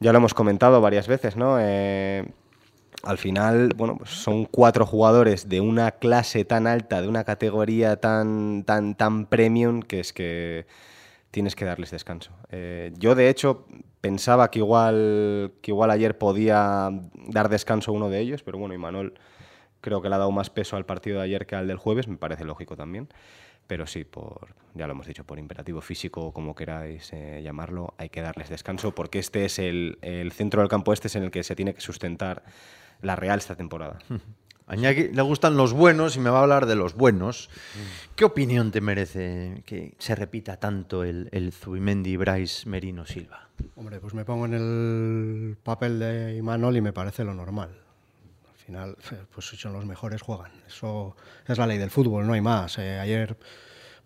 ya 0.00 0.12
lo 0.12 0.18
hemos 0.18 0.34
comentado 0.34 0.80
varias 0.80 1.08
veces, 1.08 1.36
¿no? 1.36 1.58
Eh, 1.60 2.24
al 3.02 3.18
final, 3.18 3.70
bueno, 3.76 3.96
pues 3.96 4.10
son 4.10 4.44
cuatro 4.44 4.84
jugadores 4.84 5.48
de 5.48 5.60
una 5.60 5.92
clase 5.92 6.44
tan 6.44 6.66
alta, 6.66 7.00
de 7.00 7.08
una 7.08 7.24
categoría 7.24 7.96
tan, 7.96 8.64
tan, 8.64 8.94
tan 8.96 9.26
premium, 9.26 9.82
que 9.82 10.00
es 10.00 10.12
que 10.12 10.66
tienes 11.30 11.54
que 11.54 11.64
darles 11.64 11.90
descanso. 11.90 12.32
Eh, 12.50 12.92
yo, 12.96 13.14
de 13.14 13.28
hecho, 13.28 13.66
pensaba 14.00 14.50
que 14.50 14.58
igual, 14.60 15.52
que 15.62 15.70
igual 15.70 15.90
ayer 15.90 16.18
podía 16.18 16.90
dar 17.28 17.48
descanso 17.48 17.90
a 17.90 17.94
uno 17.94 18.08
de 18.08 18.20
ellos, 18.20 18.42
pero 18.42 18.58
bueno, 18.58 18.74
Imanol 18.74 19.14
creo 19.80 20.02
que 20.02 20.08
le 20.08 20.14
ha 20.16 20.18
dado 20.18 20.32
más 20.32 20.50
peso 20.50 20.76
al 20.76 20.86
partido 20.86 21.18
de 21.18 21.24
ayer 21.24 21.46
que 21.46 21.54
al 21.54 21.68
del 21.68 21.76
jueves, 21.76 22.08
me 22.08 22.16
parece 22.16 22.44
lógico 22.44 22.76
también. 22.76 23.08
Pero 23.68 23.86
sí, 23.86 24.02
por, 24.02 24.48
ya 24.74 24.86
lo 24.88 24.94
hemos 24.94 25.06
dicho, 25.06 25.22
por 25.24 25.38
imperativo 25.38 25.80
físico, 25.80 26.32
como 26.32 26.56
queráis 26.56 27.12
eh, 27.12 27.40
llamarlo, 27.44 27.94
hay 27.98 28.08
que 28.08 28.22
darles 28.22 28.48
descanso 28.48 28.94
porque 28.94 29.20
este 29.20 29.44
es 29.44 29.60
el, 29.60 29.98
el 30.02 30.32
centro 30.32 30.62
del 30.62 30.68
campo, 30.68 30.92
este 30.92 31.06
es 31.06 31.14
en 31.14 31.22
el 31.22 31.30
que 31.30 31.44
se 31.44 31.54
tiene 31.54 31.74
que 31.74 31.80
sustentar 31.80 32.42
la 33.02 33.14
Real 33.14 33.38
esta 33.38 33.54
temporada. 33.54 33.98
A 34.68 34.76
Iñaki 34.76 35.08
le 35.14 35.22
gustan 35.22 35.56
los 35.56 35.72
buenos 35.72 36.16
y 36.16 36.20
me 36.20 36.28
va 36.28 36.40
a 36.40 36.42
hablar 36.42 36.66
de 36.66 36.76
los 36.76 36.94
buenos. 36.94 37.48
¿Qué 38.16 38.26
opinión 38.26 38.70
te 38.70 38.82
merece 38.82 39.62
que 39.64 39.94
se 39.98 40.14
repita 40.14 40.58
tanto 40.58 41.04
el, 41.04 41.30
el 41.32 41.52
Zubimendi, 41.52 42.18
Bryce, 42.18 42.68
Merino, 42.68 43.06
Silva? 43.06 43.48
Hombre, 43.76 43.98
pues 43.98 44.12
me 44.12 44.26
pongo 44.26 44.44
en 44.44 44.52
el 44.52 45.56
papel 45.62 45.98
de 45.98 46.36
Imanol 46.36 46.76
y 46.76 46.82
me 46.82 46.92
parece 46.92 47.24
lo 47.24 47.32
normal. 47.32 47.70
Al 48.68 48.96
final, 48.96 48.96
pues 49.34 49.46
son 49.46 49.72
los 49.72 49.86
mejores 49.86 50.20
juegan. 50.20 50.50
Eso 50.66 51.16
es 51.46 51.56
la 51.56 51.66
ley 51.66 51.78
del 51.78 51.90
fútbol, 51.90 52.26
no 52.26 52.34
hay 52.34 52.42
más. 52.42 52.76
Eh, 52.78 52.98
ayer, 53.00 53.34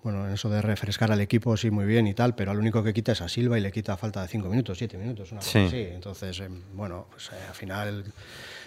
bueno, 0.05 0.25
en 0.29 0.35
eso 0.35 0.49
de 0.51 0.63
refrescar 0.63 1.11
al 1.11 1.21
equipo 1.21 1.57
sí 1.57 1.69
muy 1.73 1.85
bien 1.85 2.07
y 2.07 2.15
tal, 2.15 2.37
pero 2.37 2.53
al 2.53 2.59
único 2.59 2.85
que 2.85 2.95
quita 2.95 3.11
es 3.11 3.23
a 3.23 3.29
Silva 3.29 3.59
y 3.59 3.61
le 3.61 3.73
quita 3.73 3.97
falta 3.97 4.23
de 4.23 4.29
cinco 4.29 4.49
minutos, 4.49 4.79
siete 4.79 4.97
minutos, 4.99 5.33
una 5.33 5.41
cosa 5.41 5.51
Sí. 5.51 5.59
así. 5.67 5.81
Entonces, 5.93 6.39
eh, 6.41 6.49
bueno, 6.75 7.07
pues 7.11 7.31
eh, 7.33 7.37
al 7.49 7.55
final 7.57 8.05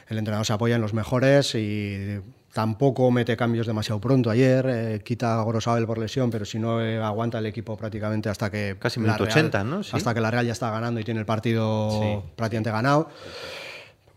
el 0.10 0.18
entrenador 0.18 0.46
se 0.46 0.52
apoya 0.52 0.75
en 0.75 0.82
los 0.82 0.94
mejores 0.94 1.56
y 1.56 2.20
tampoco 2.52 3.10
mete 3.10 3.38
cambios 3.38 3.66
demasiado 3.66 4.02
pronto 4.02 4.30
ayer, 4.30 4.66
eh, 4.70 5.02
quita 5.02 5.40
a 5.40 5.44
Gorosabel 5.44 5.86
por 5.88 5.98
lesión, 5.98 6.30
pero 6.30 6.44
si 6.44 6.60
no 6.60 6.82
eh, 6.82 6.98
aguanta 7.02 7.40
el 7.40 7.46
equipo 7.46 7.78
prácticamente 7.78 8.28
hasta 8.28 8.52
que 8.52 8.75
Casi 8.80 9.00
minuto 9.00 9.24
Real- 9.24 9.38
80, 9.38 9.64
¿no? 9.64 9.82
Sí. 9.82 9.92
Hasta 9.94 10.14
que 10.14 10.20
la 10.20 10.30
Real 10.30 10.46
ya 10.46 10.52
está 10.52 10.70
ganando 10.72 11.00
y 11.00 11.06
tiene 11.06 11.22
el 11.22 11.25
partido 11.25 11.90
Sí. 12.02 12.32
prácticamente 12.36 12.72
ganado. 12.72 13.10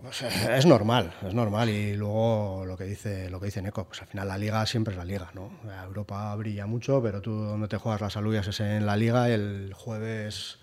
Pues, 0.00 0.22
eh, 0.22 0.56
es 0.56 0.66
normal, 0.66 1.12
es 1.26 1.34
normal. 1.34 1.68
Y 1.70 1.94
luego 1.94 2.64
lo 2.66 2.76
que 2.76 2.84
dice 2.84 3.28
lo 3.30 3.40
que 3.40 3.46
dice 3.46 3.62
Neko, 3.62 3.84
pues 3.84 4.00
al 4.00 4.08
final 4.08 4.28
la 4.28 4.38
liga 4.38 4.64
siempre 4.66 4.92
es 4.92 4.98
la 4.98 5.04
liga, 5.04 5.30
¿no? 5.34 5.50
Europa 5.84 6.34
brilla 6.36 6.66
mucho, 6.66 7.02
pero 7.02 7.20
tú 7.20 7.32
donde 7.32 7.68
te 7.68 7.76
juegas 7.76 8.00
las 8.00 8.16
alubias 8.16 8.46
es 8.46 8.60
en 8.60 8.86
la 8.86 8.96
liga. 8.96 9.28
El 9.28 9.72
jueves 9.74 10.58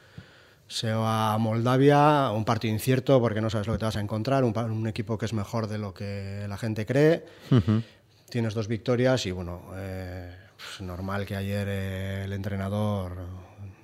se 0.68 0.92
va 0.94 1.34
a 1.34 1.38
Moldavia, 1.38 2.32
un 2.32 2.46
partido 2.46 2.74
incierto 2.74 3.20
porque 3.20 3.42
no 3.42 3.50
sabes 3.50 3.68
lo 3.68 3.74
que 3.74 3.80
te 3.80 3.86
vas 3.86 3.98
a 3.98 4.01
encontrar, 4.01 4.44
un, 4.44 4.58
un 4.58 4.88
equipo 4.88 5.18
que 5.18 5.25
es 5.25 5.34
mejor 5.34 5.68
de 5.68 5.77
lo 5.77 5.94
que 5.94 6.46
la 6.48 6.58
gente 6.58 6.86
cree. 6.86 7.25
Tienes 8.30 8.54
dos 8.54 8.68
victorias 8.68 9.25
y 9.27 9.32
bueno, 9.32 9.62
eh, 9.75 10.36
pues 10.58 10.82
normal 10.82 11.25
que 11.25 11.36
ayer 11.36 11.68
el 11.68 12.34
entrenador 12.34 13.18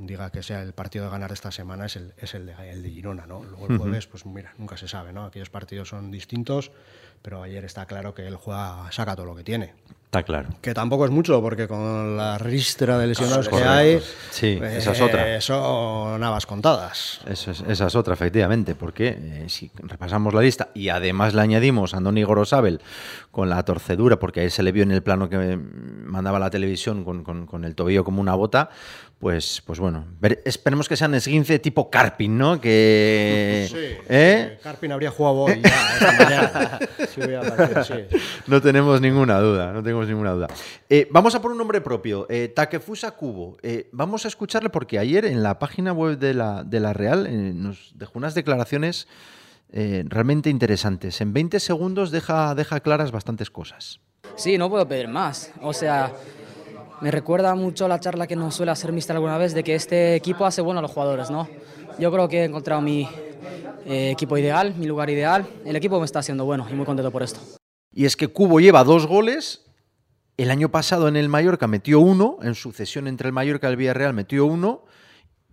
diga 0.08 0.32
que 0.32 0.44
sea 0.44 0.62
el 0.62 0.74
partido 0.74 1.06
de 1.06 1.12
ganar 1.12 1.32
esta 1.32 1.52
semana 1.52 1.86
es 1.86 1.96
el, 1.96 2.14
es 2.18 2.34
el, 2.34 2.46
de, 2.46 2.72
el 2.72 2.84
de 2.84 2.90
Girona, 2.90 3.26
¿no? 3.26 3.44
Luego 3.44 3.68
el 3.68 3.78
jueves, 3.78 4.08
pues 4.08 4.26
mira, 4.26 4.54
nunca 4.58 4.78
se 4.78 4.88
sabe, 4.88 5.14
¿no? 5.14 5.26
Aquellos 5.26 5.50
partidos 5.50 5.90
son 5.90 6.12
distintos, 6.12 6.72
pero 7.22 7.44
ayer 7.44 7.64
está 7.66 7.86
claro 7.86 8.14
que 8.14 8.28
él 8.28 8.36
juega, 8.36 8.92
saca 8.92 9.16
todo 9.16 9.26
lo 9.26 9.36
que 9.36 9.44
tiene. 9.44 9.74
Está 10.06 10.24
claro. 10.24 10.50
Que 10.60 10.74
tampoco 10.74 11.06
es 11.06 11.12
mucho, 11.12 11.42
porque 11.42 11.70
con 11.70 12.18
la 12.18 12.38
ristra 12.38 12.98
de 12.98 13.08
lesionados 13.08 13.48
que 13.48 13.64
hay, 13.64 14.02
Sí, 14.30 14.60
eh, 14.62 14.76
esa 14.80 14.92
es 14.92 15.00
otra. 15.00 15.40
Son 15.40 16.22
habas 16.22 16.46
contadas. 16.46 17.22
Eso 17.26 17.52
es- 17.52 17.62
esa 17.66 17.88
es 17.88 17.96
otra, 17.96 18.14
efectivamente, 18.14 18.76
porque 18.76 19.08
eh, 19.18 19.46
si 19.48 19.72
repasamos 19.78 20.34
la 20.34 20.42
lista 20.42 20.68
y 20.74 20.90
además 20.90 21.34
le 21.34 21.42
añadimos 21.42 21.94
a 21.94 21.98
Andoni 21.98 22.24
Gorosabel 22.24 22.82
con 23.32 23.50
la 23.50 23.64
torcedura, 23.64 24.20
porque 24.20 24.42
a 24.42 24.44
él 24.44 24.52
se 24.52 24.64
le 24.64 24.74
vio 24.74 24.84
en 24.84 24.92
el 24.92 25.02
plano 25.02 25.30
que 25.30 25.38
mandaba 25.58 26.40
la 26.40 26.50
televisión 26.50 27.06
con, 27.06 27.24
con- 27.24 27.46
con 27.46 27.64
el 27.64 27.74
tobillo 27.76 28.04
como 28.04 28.20
una 28.20 28.36
bota, 28.36 28.70
pues, 29.18 29.62
pues 29.66 29.80
bueno, 29.80 30.08
esperemos 30.44 30.90
que 30.90 30.98
sean 30.98 31.14
esguince 31.14 31.60
tipo 31.60 31.90
Carpin, 31.92 32.38
¿no? 32.38 32.60
Que, 32.60 33.70
¿eh? 34.10 34.50
sí, 34.58 34.58
Carpin 34.64 34.92
habría 34.92 35.12
jugado 35.12 35.36
hoy 35.42 35.62
ya, 35.64 35.94
esta 35.94 36.12
mañana. 36.24 36.80
Sí, 37.14 37.22
sí. 37.86 38.18
No 38.48 38.62
tenemos 38.62 39.02
ninguna 39.02 39.40
duda, 39.40 39.72
no 39.72 39.84
tenemos 39.84 40.08
ninguna 40.08 40.32
duda. 40.32 40.48
Eh, 40.90 41.08
vamos 41.12 41.36
a 41.36 41.42
por 41.42 41.52
un 41.52 41.58
nombre 41.58 41.82
propio, 41.82 42.26
eh, 42.30 42.48
Takefusa 42.48 43.12
Kubo. 43.12 43.58
Eh, 43.62 43.90
vamos 43.92 44.26
a 44.26 44.28
escucharle 44.28 44.70
porque 44.70 45.00
ayer 45.00 45.26
en 45.26 45.44
la 45.44 45.60
página 45.60 45.94
web 45.94 46.18
de 46.18 46.34
la, 46.34 46.64
de 46.64 46.80
la 46.80 46.94
Real 46.94 47.28
eh, 47.28 47.54
nos 47.54 47.92
dejó 47.96 48.14
unas 48.16 48.34
declaraciones 48.36 49.08
eh, 49.74 50.04
realmente 50.08 50.50
interesantes. 50.50 51.22
En 51.22 51.34
20 51.34 51.60
segundos 51.60 52.12
deja, 52.12 52.56
deja 52.56 52.80
claras 52.82 53.12
bastantes 53.12 53.50
cosas. 53.50 54.00
Sí, 54.36 54.58
no 54.58 54.70
puedo 54.70 54.88
pedir 54.88 55.08
más. 55.08 55.52
O 55.62 55.74
sea, 55.74 56.12
me 57.02 57.10
recuerda 57.10 57.56
mucho 57.56 57.88
la 57.88 58.00
charla 58.00 58.28
que 58.28 58.36
nos 58.36 58.56
suele 58.56 58.72
hacer 58.72 58.92
Mister 58.92 59.16
alguna 59.16 59.38
vez 59.38 59.54
de 59.54 59.64
que 59.64 59.76
este 59.76 60.16
equipo 60.16 60.46
hace 60.46 60.62
bueno 60.62 60.80
a 60.80 60.82
los 60.82 60.92
jugadores, 60.92 61.30
¿no? 61.30 61.48
Yo 62.00 62.12
creo 62.12 62.28
que 62.28 62.42
he 62.42 62.46
encontrado 62.46 62.82
mi 62.82 63.08
eh, 63.86 64.12
equipo 64.12 64.38
ideal, 64.38 64.76
mi 64.76 64.86
lugar 64.86 65.10
ideal. 65.10 65.48
El 65.66 65.76
equipo 65.76 66.00
me 66.00 66.06
está 66.06 66.20
haciendo 66.20 66.46
bueno 66.46 66.68
y 66.70 66.74
muy 66.74 66.86
contento 66.86 67.12
por 67.12 67.24
esto. 67.24 67.40
Y 67.94 68.06
es 68.06 68.16
que 68.16 68.28
Cubo 68.28 68.60
lleva 68.60 68.84
dos 68.84 69.08
goles. 69.08 69.66
El 70.38 70.50
año 70.50 70.70
pasado 70.70 71.08
en 71.08 71.16
el 71.16 71.30
Mallorca 71.30 71.68
metió 71.68 72.00
uno, 72.00 72.38
en 72.42 72.56
sucesión 72.56 73.08
entre 73.08 73.28
el 73.28 73.34
Mallorca 73.34 73.68
y 73.68 73.72
el 73.72 73.78
Villarreal 73.78 74.14
metió 74.14 74.46
uno, 74.46 74.86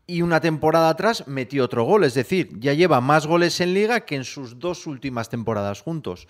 y 0.06 0.22
una 0.22 0.40
temporada 0.40 0.88
atrás 0.88 1.24
metió 1.26 1.64
otro 1.64 1.84
gol. 1.84 2.04
Es 2.04 2.14
decir, 2.14 2.58
ya 2.58 2.72
lleva 2.72 3.00
más 3.00 3.26
goles 3.26 3.60
en 3.60 3.74
liga 3.74 4.00
que 4.00 4.16
en 4.16 4.24
sus 4.24 4.58
dos 4.58 4.86
últimas 4.86 5.28
temporadas 5.28 5.82
juntos. 5.82 6.26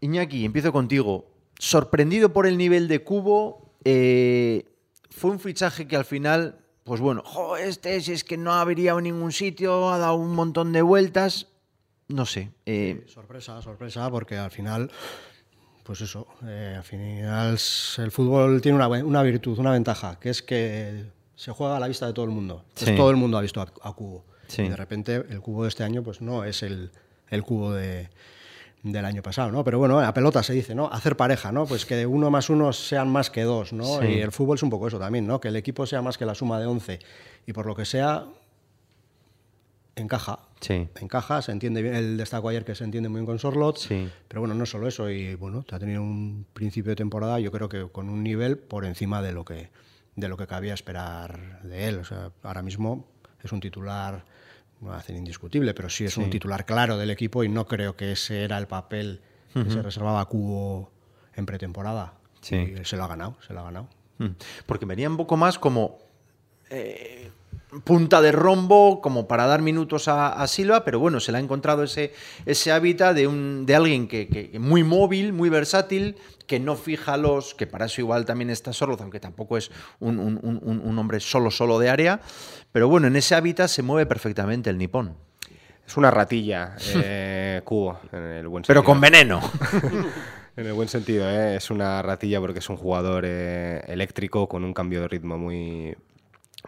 Iñaki, 0.00 0.44
empiezo 0.44 0.72
contigo. 0.72 1.30
Sorprendido 1.58 2.32
por 2.32 2.46
el 2.46 2.58
nivel 2.58 2.88
de 2.88 3.02
Cubo, 3.02 3.76
eh, 3.84 4.64
fue 5.10 5.30
un 5.30 5.38
fichaje 5.38 5.86
que 5.86 5.96
al 5.96 6.04
final, 6.04 6.58
pues 6.86 7.00
bueno, 7.02 7.22
jo, 7.24 7.56
este 7.58 8.00
si 8.00 8.12
es 8.12 8.24
que 8.24 8.38
no 8.38 8.54
ha 8.54 8.64
brillado 8.64 8.98
en 8.98 9.04
ningún 9.04 9.32
sitio, 9.32 9.90
ha 9.90 9.98
dado 9.98 10.14
un 10.14 10.34
montón 10.34 10.72
de 10.72 10.80
vueltas. 10.80 11.48
No 12.08 12.24
sé. 12.24 12.50
eh, 12.64 13.04
Sorpresa, 13.12 13.60
sorpresa, 13.60 14.08
porque 14.10 14.36
al 14.38 14.50
final, 14.52 14.90
pues 15.82 16.00
eso, 16.00 16.26
eh, 16.46 16.74
al 16.78 16.84
final 16.84 17.58
el 17.98 18.10
fútbol 18.12 18.60
tiene 18.62 18.76
una, 18.76 18.88
una 18.88 19.22
virtud, 19.24 19.58
una 19.58 19.72
ventaja, 19.72 20.18
que 20.20 20.30
es 20.30 20.40
que 20.42 21.04
se 21.34 21.50
juega 21.52 21.76
a 21.76 21.80
la 21.80 21.88
vista 21.88 22.06
de 22.06 22.12
todo 22.12 22.24
el 22.24 22.30
mundo. 22.30 22.62
Entonces, 22.68 22.88
Sí. 22.90 22.96
todo 22.96 23.10
el 23.10 23.16
mundo 23.16 23.36
ha 23.36 23.42
visto 23.42 23.60
a, 23.60 23.66
a 23.82 23.92
Cubo. 23.92 24.24
Sí. 24.46 24.62
Y 24.62 24.68
de 24.68 24.76
repente 24.76 25.16
el 25.28 25.40
Cubo 25.40 25.64
de 25.64 25.68
este 25.68 25.82
año 25.82 26.02
pues 26.04 26.20
no 26.22 26.44
es 26.44 26.62
el, 26.62 26.92
el 27.28 27.42
Cubo 27.42 27.72
de, 27.72 28.08
del 28.92 29.04
año 29.04 29.22
pasado, 29.22 29.50
¿no? 29.50 29.64
Pero 29.64 29.78
bueno, 29.78 30.00
la 30.00 30.14
pelota 30.14 30.42
se 30.42 30.52
dice, 30.52 30.74
¿no? 30.74 30.88
Hacer 30.92 31.16
pareja, 31.16 31.52
¿no? 31.52 31.66
Pues 31.66 31.86
que 31.86 32.06
uno 32.06 32.30
más 32.30 32.50
uno 32.50 32.72
sean 32.72 33.08
más 33.08 33.30
que 33.30 33.42
dos, 33.42 33.72
¿no? 33.72 34.00
Sí. 34.00 34.06
Y 34.06 34.20
el 34.20 34.32
fútbol 34.32 34.56
es 34.56 34.62
un 34.62 34.70
poco 34.70 34.88
eso 34.88 34.98
también, 34.98 35.26
¿no? 35.26 35.40
Que 35.40 35.48
el 35.48 35.56
equipo 35.56 35.86
sea 35.86 36.02
más 36.02 36.18
que 36.18 36.26
la 36.26 36.34
suma 36.34 36.60
de 36.60 36.66
11 36.66 36.98
y 37.46 37.52
por 37.52 37.66
lo 37.66 37.74
que 37.74 37.84
sea 37.84 38.26
encaja. 39.96 40.40
Sí. 40.60 40.88
Encaja, 41.00 41.42
se 41.42 41.52
entiende 41.52 41.82
bien. 41.82 41.94
El 41.94 42.16
destaco 42.16 42.48
ayer 42.48 42.64
que 42.64 42.74
se 42.74 42.84
entiende 42.84 43.08
muy 43.08 43.20
bien 43.20 43.26
con 43.26 43.38
Sorlot. 43.38 43.78
Sí. 43.78 44.08
Pero 44.28 44.40
bueno, 44.42 44.54
no 44.54 44.66
solo 44.66 44.86
eso. 44.86 45.10
Y 45.10 45.34
bueno, 45.34 45.64
ha 45.70 45.78
tenido 45.78 46.02
un 46.02 46.46
principio 46.52 46.90
de 46.90 46.96
temporada, 46.96 47.40
yo 47.40 47.50
creo 47.50 47.68
que 47.68 47.88
con 47.88 48.08
un 48.08 48.22
nivel 48.22 48.58
por 48.58 48.84
encima 48.84 49.22
de 49.22 49.32
lo 49.32 49.44
que, 49.44 49.70
de 50.14 50.28
lo 50.28 50.36
que 50.36 50.46
cabía 50.46 50.74
esperar 50.74 51.62
de 51.62 51.88
él. 51.88 51.98
O 51.98 52.04
sea, 52.04 52.30
ahora 52.42 52.62
mismo 52.62 53.06
es 53.42 53.52
un 53.52 53.60
titular, 53.60 54.24
no 54.80 54.88
va 54.88 54.94
a 54.94 54.98
decir 54.98 55.16
indiscutible, 55.16 55.74
pero 55.74 55.88
sí 55.88 56.04
es 56.04 56.16
un 56.16 56.30
titular 56.30 56.66
claro 56.66 56.98
del 56.98 57.10
equipo 57.10 57.44
y 57.44 57.48
no 57.48 57.66
creo 57.66 57.96
que 57.96 58.12
ese 58.12 58.44
era 58.44 58.58
el 58.58 58.66
papel 58.66 59.20
que 59.54 59.70
se 59.70 59.80
reservaba 59.80 60.20
a 60.20 60.26
Cubo 60.26 60.90
en 61.34 61.46
pretemporada. 61.46 62.14
Sí. 62.42 62.74
Y 62.80 62.84
se 62.84 62.96
lo 62.96 63.04
ha 63.04 63.08
ganado, 63.08 63.36
se 63.46 63.54
lo 63.54 63.60
ha 63.60 63.64
ganado. 63.64 63.88
Porque 64.66 64.86
venía 64.86 65.08
un 65.08 65.16
poco 65.16 65.36
más 65.36 65.58
como 65.58 65.98
eh, 66.70 67.25
punta 67.84 68.20
de 68.22 68.32
rombo, 68.32 69.00
como 69.00 69.26
para 69.26 69.46
dar 69.46 69.60
minutos 69.60 70.08
a, 70.08 70.28
a 70.32 70.46
Silva, 70.46 70.84
pero 70.84 70.98
bueno, 71.00 71.20
se 71.20 71.32
le 71.32 71.38
ha 71.38 71.40
encontrado 71.40 71.82
ese, 71.82 72.12
ese 72.46 72.72
hábitat 72.72 73.14
de, 73.14 73.26
un, 73.26 73.66
de 73.66 73.74
alguien 73.74 74.06
que, 74.08 74.50
muy 74.60 74.84
móvil, 74.84 75.32
muy 75.32 75.48
versátil, 75.48 76.16
que 76.46 76.60
no 76.60 76.76
fija 76.76 77.16
los, 77.16 77.54
que 77.54 77.66
para 77.66 77.86
eso 77.86 78.00
igual 78.00 78.24
también 78.24 78.50
está 78.50 78.72
Sorloz, 78.72 79.00
aunque 79.00 79.18
tampoco 79.20 79.56
es 79.56 79.70
un, 79.98 80.18
un- 80.20 80.40
un- 80.62 80.98
hombre 80.98 81.18
solo, 81.20 81.50
solo 81.50 81.78
de 81.80 81.90
área, 81.90 82.20
pero 82.72 82.88
bueno, 82.88 83.08
en 83.08 83.16
ese 83.16 83.34
hábitat 83.34 83.68
se 83.68 83.82
mueve 83.82 84.06
perfectamente 84.06 84.70
el 84.70 84.78
nipón, 84.78 85.16
Es 85.86 85.96
una 85.96 86.10
ratilla, 86.12 86.76
eh, 86.94 87.60
Cubo, 87.64 87.98
en 88.12 88.22
el 88.22 88.48
buen 88.48 88.62
pero 88.66 88.80
sentido. 88.80 88.84
con 88.84 89.00
veneno. 89.00 89.40
En 90.56 90.64
el 90.66 90.72
buen 90.72 90.88
sentido, 90.88 91.28
¿eh? 91.28 91.56
es 91.56 91.70
una 91.70 92.00
ratilla 92.00 92.40
porque 92.40 92.60
es 92.60 92.68
un 92.70 92.78
jugador 92.78 93.24
eh, 93.26 93.82
eléctrico 93.88 94.48
con 94.48 94.64
un 94.64 94.72
cambio 94.72 95.02
de 95.02 95.08
ritmo 95.08 95.36
muy, 95.36 95.94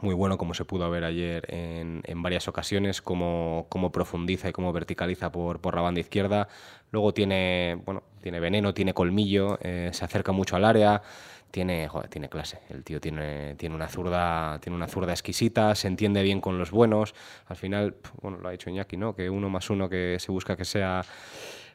muy 0.02 0.14
bueno, 0.14 0.38
como 0.38 0.54
se 0.54 0.64
pudo 0.64 0.90
ver 0.90 1.04
ayer 1.04 1.44
en, 1.52 2.02
en 2.04 2.22
varias 2.22 2.48
ocasiones, 2.48 3.02
cómo, 3.02 3.66
cómo 3.68 3.92
profundiza 3.92 4.48
y 4.48 4.52
cómo 4.52 4.72
verticaliza 4.72 5.30
por, 5.32 5.60
por 5.60 5.74
la 5.74 5.82
banda 5.82 6.00
izquierda. 6.00 6.48
Luego 6.90 7.12
tiene, 7.12 7.80
bueno, 7.84 8.02
tiene 8.22 8.40
veneno, 8.40 8.74
tiene 8.74 8.94
colmillo, 8.94 9.58
eh, 9.62 9.90
se 9.92 10.04
acerca 10.04 10.32
mucho 10.32 10.56
al 10.56 10.64
área. 10.64 11.02
Tiene, 11.50 11.88
joder, 11.88 12.10
tiene 12.10 12.28
clase. 12.28 12.58
El 12.68 12.84
tío 12.84 13.00
tiene, 13.00 13.54
tiene 13.54 13.74
una 13.74 13.88
zurda, 13.88 14.58
tiene 14.60 14.76
una 14.76 14.86
zurda 14.86 15.12
exquisita, 15.12 15.74
se 15.74 15.88
entiende 15.88 16.22
bien 16.22 16.42
con 16.42 16.58
los 16.58 16.70
buenos. 16.70 17.14
Al 17.46 17.56
final, 17.56 17.96
bueno, 18.20 18.36
lo 18.36 18.48
ha 18.48 18.52
dicho 18.52 18.68
Iñaki, 18.68 18.98
¿no? 18.98 19.14
Que 19.14 19.30
uno 19.30 19.48
más 19.48 19.70
uno 19.70 19.88
que 19.88 20.18
se 20.20 20.30
busca 20.30 20.56
que 20.56 20.66
sea 20.66 21.02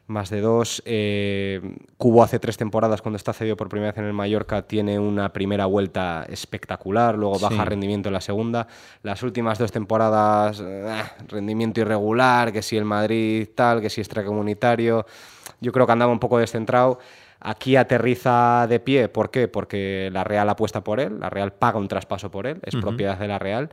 más 0.06 0.28
de 0.30 0.40
dos. 0.40 0.82
Eh, 0.84 1.60
Cubo 1.96 2.22
hace 2.22 2.38
tres 2.38 2.56
temporadas, 2.56 3.00
cuando 3.02 3.16
está 3.16 3.32
cedido 3.32 3.56
por 3.56 3.68
primera 3.68 3.92
vez 3.92 3.98
en 3.98 4.04
el 4.04 4.12
Mallorca, 4.12 4.62
tiene 4.62 4.98
una 4.98 5.32
primera 5.32 5.66
vuelta 5.66 6.26
espectacular, 6.28 7.16
luego 7.16 7.38
baja 7.38 7.62
Sí. 7.62 7.68
rendimiento 7.70 8.08
en 8.10 8.12
la 8.12 8.20
segunda. 8.20 8.66
Las 9.02 9.22
últimas 9.22 9.58
dos 9.58 9.72
temporadas, 9.72 10.62
eh, 10.64 11.02
rendimiento 11.28 11.80
irregular, 11.80 12.52
que 12.52 12.62
si 12.62 12.76
el 12.76 12.84
Madrid 12.84 13.48
tal, 13.54 13.80
que 13.80 13.88
si 13.90 14.00
extracomunitario. 14.00 15.06
Yo 15.60 15.72
creo 15.72 15.86
que 15.86 15.92
andaba 15.92 16.12
un 16.12 16.18
poco 16.20 16.38
descentrado. 16.38 16.98
Aquí 17.46 17.76
aterriza 17.76 18.66
de 18.66 18.80
pie, 18.80 19.10
¿por 19.10 19.30
qué? 19.30 19.48
Porque 19.48 20.08
la 20.10 20.24
Real 20.24 20.48
apuesta 20.48 20.82
por 20.82 20.98
él, 20.98 21.20
la 21.20 21.28
Real 21.28 21.52
paga 21.52 21.78
un 21.78 21.88
traspaso 21.88 22.30
por 22.30 22.46
él, 22.46 22.58
es 22.62 22.74
propiedad 22.74 23.18
de 23.18 23.28
la 23.28 23.38
Real. 23.38 23.68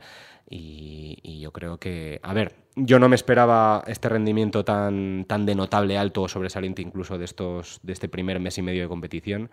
Y, 0.50 1.18
y 1.22 1.40
yo 1.40 1.52
creo 1.52 1.78
que, 1.78 2.20
a 2.22 2.34
ver, 2.34 2.54
yo 2.76 2.98
no 2.98 3.08
me 3.08 3.16
esperaba 3.16 3.82
este 3.86 4.10
rendimiento 4.10 4.62
tan, 4.62 5.24
tan 5.26 5.46
de 5.46 5.54
notable, 5.54 5.96
alto 5.96 6.20
o 6.20 6.28
sobresaliente 6.28 6.82
incluso 6.82 7.16
de, 7.16 7.24
estos, 7.24 7.80
de 7.82 7.94
este 7.94 8.10
primer 8.10 8.40
mes 8.40 8.58
y 8.58 8.62
medio 8.62 8.82
de 8.82 8.88
competición. 8.88 9.48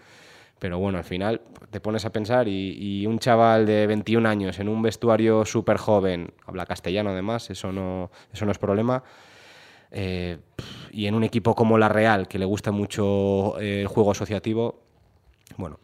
Pero 0.59 0.79
bueno, 0.79 0.97
al 0.97 1.05
final 1.05 1.39
te 1.69 1.79
pones 1.79 2.03
a 2.03 2.11
pensar 2.11 2.49
y, 2.49 2.75
y 2.77 3.05
un 3.05 3.19
chaval 3.19 3.65
de 3.65 3.87
21 3.87 4.27
años 4.27 4.59
en 4.59 4.67
un 4.67 4.81
vestuario 4.81 5.45
súper 5.45 5.77
joven, 5.77 6.33
habla 6.45 6.65
castellano 6.65 7.11
además, 7.11 7.49
eso 7.49 7.71
no, 7.71 8.11
eso 8.33 8.45
no 8.45 8.51
es 8.51 8.57
problema, 8.57 9.01
eh, 9.91 10.37
y 10.91 11.07
en 11.07 11.15
un 11.15 11.23
equipo 11.23 11.55
como 11.55 11.77
la 11.77 11.89
Real, 11.89 12.27
que 12.27 12.39
le 12.39 12.45
gusta 12.45 12.71
mucho 12.71 13.59
eh, 13.59 13.81
el 13.81 13.87
juego 13.87 14.11
asociativo, 14.11 14.81
bueno, 15.57 15.79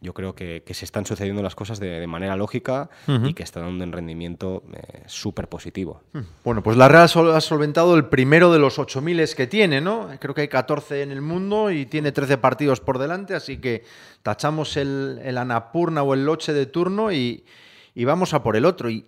yo 0.00 0.12
creo 0.12 0.34
que, 0.34 0.62
que 0.64 0.74
se 0.74 0.84
están 0.84 1.06
sucediendo 1.06 1.42
las 1.42 1.54
cosas 1.54 1.80
de, 1.80 2.00
de 2.00 2.06
manera 2.06 2.36
lógica 2.36 2.90
y 3.24 3.32
que 3.32 3.42
está 3.42 3.60
dando 3.60 3.82
un 3.82 3.92
rendimiento 3.92 4.62
eh, 4.72 5.02
súper 5.06 5.48
positivo. 5.48 6.02
Bueno, 6.44 6.62
pues 6.62 6.76
la 6.76 6.86
Real 6.86 7.08
ha 7.34 7.40
solventado 7.40 7.96
el 7.96 8.04
primero 8.04 8.52
de 8.52 8.58
los 8.58 8.78
8.000 8.78 9.34
que 9.34 9.46
tiene, 9.46 9.80
¿no? 9.80 10.10
Creo 10.20 10.34
que 10.34 10.42
hay 10.42 10.48
14 10.48 11.02
en 11.02 11.10
el 11.10 11.22
mundo 11.22 11.70
y 11.70 11.86
tiene 11.86 12.12
13 12.12 12.38
partidos 12.38 12.80
por 12.80 12.98
delante, 12.98 13.34
así 13.34 13.56
que 13.56 13.84
tachamos 14.22 14.76
el, 14.76 15.18
el 15.24 15.38
Anapurna 15.38 16.02
o 16.02 16.12
el 16.12 16.26
Loche 16.26 16.52
de 16.52 16.66
turno 16.66 17.10
y, 17.10 17.44
y 17.94 18.04
vamos 18.04 18.34
a 18.34 18.42
por 18.42 18.56
el 18.56 18.66
otro. 18.66 18.90
Y 18.90 19.06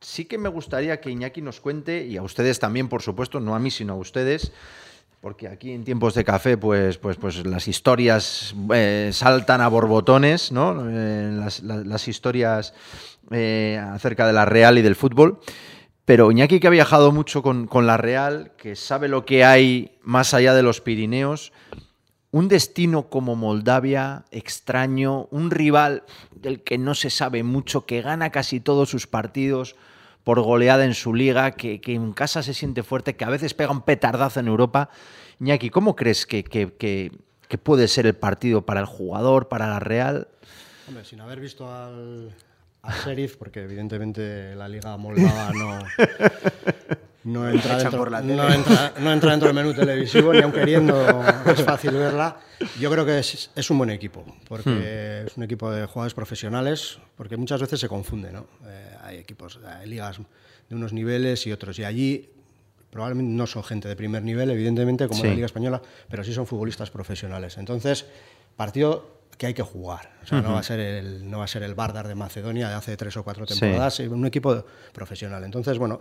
sí 0.00 0.24
que 0.24 0.38
me 0.38 0.48
gustaría 0.48 1.00
que 1.00 1.10
Iñaki 1.10 1.42
nos 1.42 1.60
cuente, 1.60 2.04
y 2.06 2.16
a 2.16 2.22
ustedes 2.22 2.58
también, 2.58 2.88
por 2.88 3.02
supuesto, 3.02 3.40
no 3.40 3.54
a 3.54 3.58
mí, 3.58 3.70
sino 3.70 3.94
a 3.94 3.96
ustedes, 3.96 4.52
porque 5.20 5.48
aquí 5.48 5.72
en 5.72 5.84
tiempos 5.84 6.14
de 6.14 6.24
café, 6.24 6.56
pues, 6.56 6.98
pues, 6.98 7.16
pues 7.16 7.44
las 7.46 7.66
historias 7.68 8.54
eh, 8.72 9.10
saltan 9.12 9.60
a 9.60 9.68
borbotones, 9.68 10.52
¿no? 10.52 10.88
Eh, 10.88 11.30
las, 11.32 11.62
la- 11.62 11.78
las 11.84 12.06
historias 12.06 12.74
eh, 13.30 13.80
acerca 13.92 14.26
de 14.26 14.32
la 14.32 14.44
Real 14.44 14.78
y 14.78 14.82
del 14.82 14.94
fútbol. 14.94 15.40
Pero 16.04 16.30
Iñaki, 16.30 16.60
que 16.60 16.68
ha 16.68 16.70
viajado 16.70 17.10
mucho 17.10 17.42
con, 17.42 17.66
con 17.66 17.86
la 17.88 17.96
Real, 17.96 18.52
que 18.56 18.76
sabe 18.76 19.08
lo 19.08 19.24
que 19.24 19.44
hay 19.44 19.98
más 20.02 20.34
allá 20.34 20.54
de 20.54 20.62
los 20.62 20.80
Pirineos, 20.80 21.52
un 22.32 22.48
destino 22.48 23.08
como 23.08 23.34
Moldavia, 23.36 24.24
extraño, 24.30 25.26
un 25.30 25.50
rival 25.50 26.02
del 26.34 26.62
que 26.62 26.76
no 26.78 26.94
se 26.94 27.10
sabe 27.10 27.42
mucho, 27.42 27.86
que 27.86 28.02
gana 28.02 28.30
casi 28.30 28.60
todos 28.60 28.90
sus 28.90 29.06
partidos 29.06 29.76
por 30.24 30.40
goleada 30.42 30.84
en 30.84 30.94
su 30.94 31.14
liga, 31.14 31.52
que, 31.52 31.80
que 31.80 31.94
en 31.94 32.12
casa 32.12 32.42
se 32.42 32.52
siente 32.52 32.82
fuerte, 32.82 33.14
que 33.16 33.24
a 33.24 33.30
veces 33.30 33.54
pega 33.54 33.70
un 33.70 33.82
petardazo 33.82 34.40
en 34.40 34.48
Europa. 34.48 34.90
Iñaki, 35.40 35.70
¿cómo 35.70 35.94
crees 35.94 36.26
que, 36.26 36.42
que- 36.44 36.72
que- 36.74 37.12
que 37.48 37.58
puede 37.58 37.86
ser 37.86 38.06
el 38.06 38.14
partido 38.14 38.66
para 38.66 38.80
el 38.80 38.86
jugador, 38.86 39.46
para 39.48 39.68
la 39.68 39.78
Real? 39.78 40.26
Hombre, 40.88 41.04
sin 41.04 41.20
haber 41.20 41.38
visto 41.38 41.72
al, 41.72 42.32
al 42.82 42.94
Sheriff, 43.04 43.36
porque 43.36 43.62
evidentemente 43.62 44.56
la 44.56 44.68
Liga 44.68 44.96
Moldava 44.96 45.52
no, 45.52 45.78
no, 47.26 47.48
entra 47.48 47.76
dentro, 47.78 47.98
por 47.98 48.10
la 48.10 48.22
no, 48.22 48.50
entra, 48.52 48.94
no 48.98 49.12
entra 49.12 49.30
dentro 49.32 49.48
del 49.48 49.54
menú 49.54 49.74
televisivo, 49.74 50.32
ni 50.32 50.40
aun 50.40 50.52
queriendo 50.52 51.22
es 51.46 51.62
fácil 51.62 51.92
verla. 51.92 52.38
Yo 52.80 52.90
creo 52.90 53.04
que 53.04 53.18
es, 53.18 53.50
es 53.54 53.70
un 53.70 53.78
buen 53.78 53.90
equipo, 53.90 54.24
porque 54.48 55.24
es 55.26 55.36
un 55.36 55.42
equipo 55.42 55.70
de 55.70 55.86
jugadores 55.86 56.14
profesionales, 56.14 56.98
porque 57.16 57.36
muchas 57.36 57.60
veces 57.60 57.78
se 57.80 57.88
confunde, 57.88 58.32
¿no? 58.32 58.46
Eh, 58.66 58.90
hay 59.02 59.18
equipos, 59.18 59.58
hay 59.64 59.88
ligas 59.88 60.18
de 60.68 60.74
unos 60.74 60.92
niveles 60.92 61.46
y 61.46 61.52
otros, 61.52 61.78
y 61.78 61.84
allí 61.84 62.30
probablemente 62.90 63.32
no 63.34 63.46
son 63.46 63.62
gente 63.62 63.88
de 63.88 63.96
primer 63.96 64.22
nivel, 64.22 64.50
evidentemente, 64.50 65.06
como 65.06 65.20
Sí. 65.20 65.26
la 65.28 65.34
Liga 65.34 65.46
Española, 65.46 65.82
pero 66.08 66.24
sí 66.24 66.32
son 66.32 66.46
futbolistas 66.46 66.90
profesionales. 66.90 67.58
Entonces, 67.58 68.06
partido 68.56 69.16
que 69.36 69.46
hay 69.46 69.52
que 69.54 69.62
jugar. 69.62 70.12
O 70.22 70.26
sea, 70.26 70.40
no, 70.40 70.54
va 70.54 70.60
a 70.60 70.62
ser 70.62 70.80
el, 70.80 71.28
no 71.30 71.38
va 71.40 71.44
a 71.44 71.48
ser 71.48 71.62
el 71.62 71.74
Bardar 71.74 72.08
de 72.08 72.14
Macedonia 72.14 72.70
de 72.70 72.74
hace 72.74 72.96
tres 72.96 73.14
o 73.18 73.22
cuatro 73.22 73.46
Sí. 73.46 73.58
temporadas, 73.60 73.98
un 74.00 74.24
equipo 74.24 74.64
profesional. 74.94 75.44
Entonces, 75.44 75.76
bueno, 75.76 76.00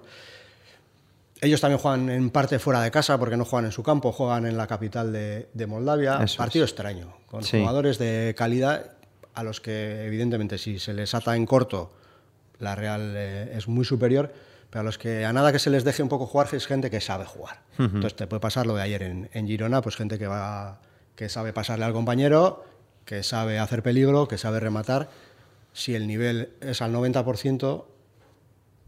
ellos 1.41 1.61
también 1.61 1.79
juegan 1.79 2.09
en 2.09 2.29
parte 2.29 2.59
fuera 2.59 2.81
de 2.81 2.91
casa 2.91 3.17
porque 3.17 3.37
no 3.37 3.45
juegan 3.45 3.65
en 3.65 3.71
su 3.71 3.83
campo, 3.83 4.11
juegan 4.11 4.45
en 4.45 4.57
la 4.57 4.67
capital 4.67 5.11
de, 5.11 5.49
de 5.53 5.67
Moldavia. 5.67 6.19
Eso 6.23 6.37
Partido 6.37 6.65
es. 6.65 6.71
extraño, 6.71 7.13
con 7.27 7.43
Sí. 7.43 7.59
jugadores 7.59 7.97
de 7.97 8.33
calidad 8.37 8.91
a 9.33 9.43
los 9.43 9.59
que 9.61 10.05
evidentemente 10.05 10.57
si 10.57 10.79
se 10.79 10.93
les 10.93 11.13
ata 11.13 11.35
en 11.35 11.45
corto, 11.45 11.91
la 12.59 12.73
Real 12.75 13.13
eh, 13.15 13.51
es 13.55 13.67
muy 13.67 13.83
superior, 13.83 14.31
pero 14.69 14.79
a 14.81 14.83
los 14.83 14.97
que 14.97 15.25
a 15.25 15.33
nada 15.33 15.51
que 15.51 15.59
se 15.59 15.69
les 15.69 15.83
deje 15.83 16.01
un 16.03 16.09
poco 16.09 16.25
jugar 16.25 16.47
es 16.53 16.65
gente 16.67 16.89
que 16.89 17.01
sabe 17.01 17.25
jugar. 17.25 17.61
Entonces 17.77 18.15
te 18.15 18.27
puede 18.27 18.39
pasar 18.39 18.65
lo 18.65 18.75
de 18.75 18.81
ayer 18.83 19.03
en, 19.03 19.29
en 19.33 19.45
Girona, 19.47 19.81
pues 19.81 19.97
gente 19.97 20.17
que 20.17 20.27
va 20.27 20.79
que 21.17 21.27
sabe 21.29 21.51
pasarle 21.53 21.85
al 21.85 21.93
compañero, 21.93 22.63
que 23.05 23.23
sabe 23.23 23.59
hacer 23.59 23.83
peligro, 23.83 24.27
que 24.27 24.37
sabe 24.37 24.59
rematar. 24.59 25.09
Si 25.73 25.95
el 25.95 26.07
nivel 26.07 26.53
es 26.61 26.81
al 26.81 26.93
90%, 26.93 27.85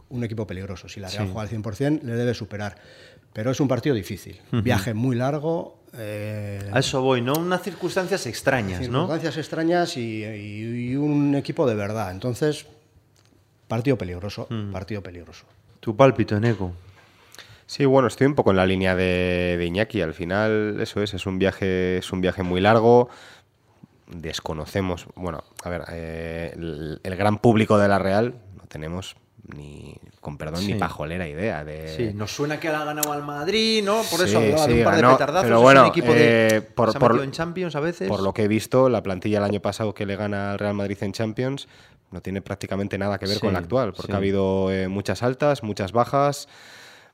un 0.10 0.24
equipo 0.24 0.46
peligroso. 0.48 0.88
Si 0.90 1.00
la 1.00 1.10
Real 1.10 1.26
Sí. 1.28 1.32
juega 1.34 1.42
al 1.44 1.50
100%, 1.50 2.02
le 2.04 2.14
debe 2.14 2.34
superar. 2.34 2.78
Pero 3.34 3.52
es 3.52 3.60
un 3.60 3.68
partido 3.68 3.94
difícil. 3.96 4.40
Viaje 4.52 4.94
muy 4.94 5.16
largo. 5.16 5.76
eh, 5.98 6.70
A 6.74 6.80
eso 6.80 7.02
voy, 7.02 7.22
¿no? 7.22 7.34
Unas 7.34 7.62
circunstancias 7.62 8.26
extrañas, 8.28 8.82
¿no? 8.82 8.86
circunstancias 9.08 9.38
extrañas 9.38 9.96
y, 9.98 10.24
y- 10.26 10.92
y 10.92 10.96
un 10.96 11.34
equipo 11.36 11.66
de 11.68 11.76
verdad. 11.76 12.12
Entonces, 12.12 12.66
partido 13.68 13.98
peligroso, 13.98 14.48
Mm. 14.50 14.72
partido 14.72 15.02
peligroso. 15.02 15.46
Tu 15.80 15.96
pálpito, 15.96 16.36
Eneco. 16.36 16.74
Sí, 17.66 17.86
bueno, 17.86 18.08
estoy 18.08 18.28
un 18.28 18.36
poco 18.36 18.52
en 18.52 18.58
la 18.58 18.66
línea 18.66 18.96
de, 18.96 19.56
de 19.58 19.66
Iñaki. 19.66 20.02
Al 20.02 20.14
final, 20.14 20.78
eso 20.82 21.02
es, 21.04 21.14
es 21.14 21.26
un 21.26 21.38
viaje, 21.40 21.98
es 21.98 22.12
un 22.12 22.22
viaje 22.22 22.44
muy 22.44 22.60
largo. 22.62 23.10
Desconocemos, 24.08 25.06
bueno, 25.16 25.44
a 25.64 25.70
ver, 25.70 25.84
eh, 25.92 26.52
el, 26.56 27.02
el 27.04 27.16
gran 27.18 27.40
público 27.40 27.78
de 27.78 27.90
la 27.90 28.00
Real 28.00 28.36
no 28.56 28.64
tenemos 28.70 29.18
ni, 29.56 29.96
con 30.20 30.38
perdón, 30.38 30.62
Sí. 30.62 30.74
ni 30.74 30.80
pajolera 30.80 31.28
idea 31.28 31.64
de. 31.64 31.88
Sí, 31.96 32.12
nos 32.14 32.32
suena 32.36 32.60
que 32.60 32.70
la 32.70 32.82
ha 32.82 32.86
ganado 32.86 33.14
al 33.14 33.24
Madrid, 33.24 33.84
¿no? 33.84 34.02
Por 34.12 34.20
eso 34.22 34.28
Sí, 34.28 34.36
hablaba 34.36 34.68
de 34.68 34.74
sí, 34.74 34.80
un 34.80 34.84
par 34.84 34.96
ganó, 34.96 35.08
de 35.10 35.14
petardazos. 35.16 35.44
pero 35.46 35.56
es 35.58 35.62
bueno, 35.62 35.82
un 35.84 35.88
equipo 35.88 36.14
de, 36.14 36.48
eh, 36.58 36.62
por- 36.62 36.92
se 36.92 36.98
ha 36.98 37.00
por- 37.00 37.24
en 37.24 37.32
Champions 37.32 37.76
a 37.76 37.80
veces. 37.80 38.10
Por 38.10 38.22
lo 38.22 38.34
que 38.34 38.44
he 38.44 38.48
visto, 38.48 38.90
la 38.90 39.02
plantilla 39.04 39.38
el 39.38 39.44
año 39.46 39.62
pasado 39.62 39.94
que 39.94 40.06
le 40.06 40.16
gana 40.16 40.52
al 40.52 40.60
Real 40.60 40.74
Madrid 40.74 40.98
en 41.02 41.14
Champions 41.14 41.68
no 42.12 42.22
tiene 42.22 42.42
prácticamente 42.42 42.98
nada 42.98 43.18
que 43.20 43.28
ver 43.28 43.40
con 43.40 43.54
la 43.54 43.60
actual, 43.60 43.94
porque 43.94 44.14
ha 44.14 44.18
habido 44.18 44.72
eh, 44.72 44.88
muchas 44.88 45.24
altas, 45.24 45.64
muchas 45.64 45.92
bajas. 45.92 46.48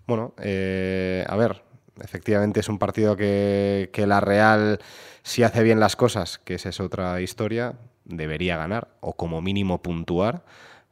Bueno, 0.08 0.34
eh, 0.42 1.24
a 1.28 1.36
ver, 1.36 1.62
efectivamente 2.02 2.60
es 2.60 2.70
un 2.70 2.78
partido 2.80 3.16
que, 3.16 3.90
que 3.94 4.06
la 4.08 4.20
Real, 4.22 4.80
si 5.24 5.44
hace 5.44 5.64
bien 5.64 5.80
las 5.80 5.96
cosas, 5.96 6.40
que 6.40 6.56
esa 6.56 6.70
es 6.70 6.80
otra 6.80 7.22
historia, 7.22 7.74
debería 8.06 8.58
ganar, 8.58 8.90
o 9.02 9.14
como 9.14 9.42
mínimo 9.42 9.82
puntuar, 9.82 10.44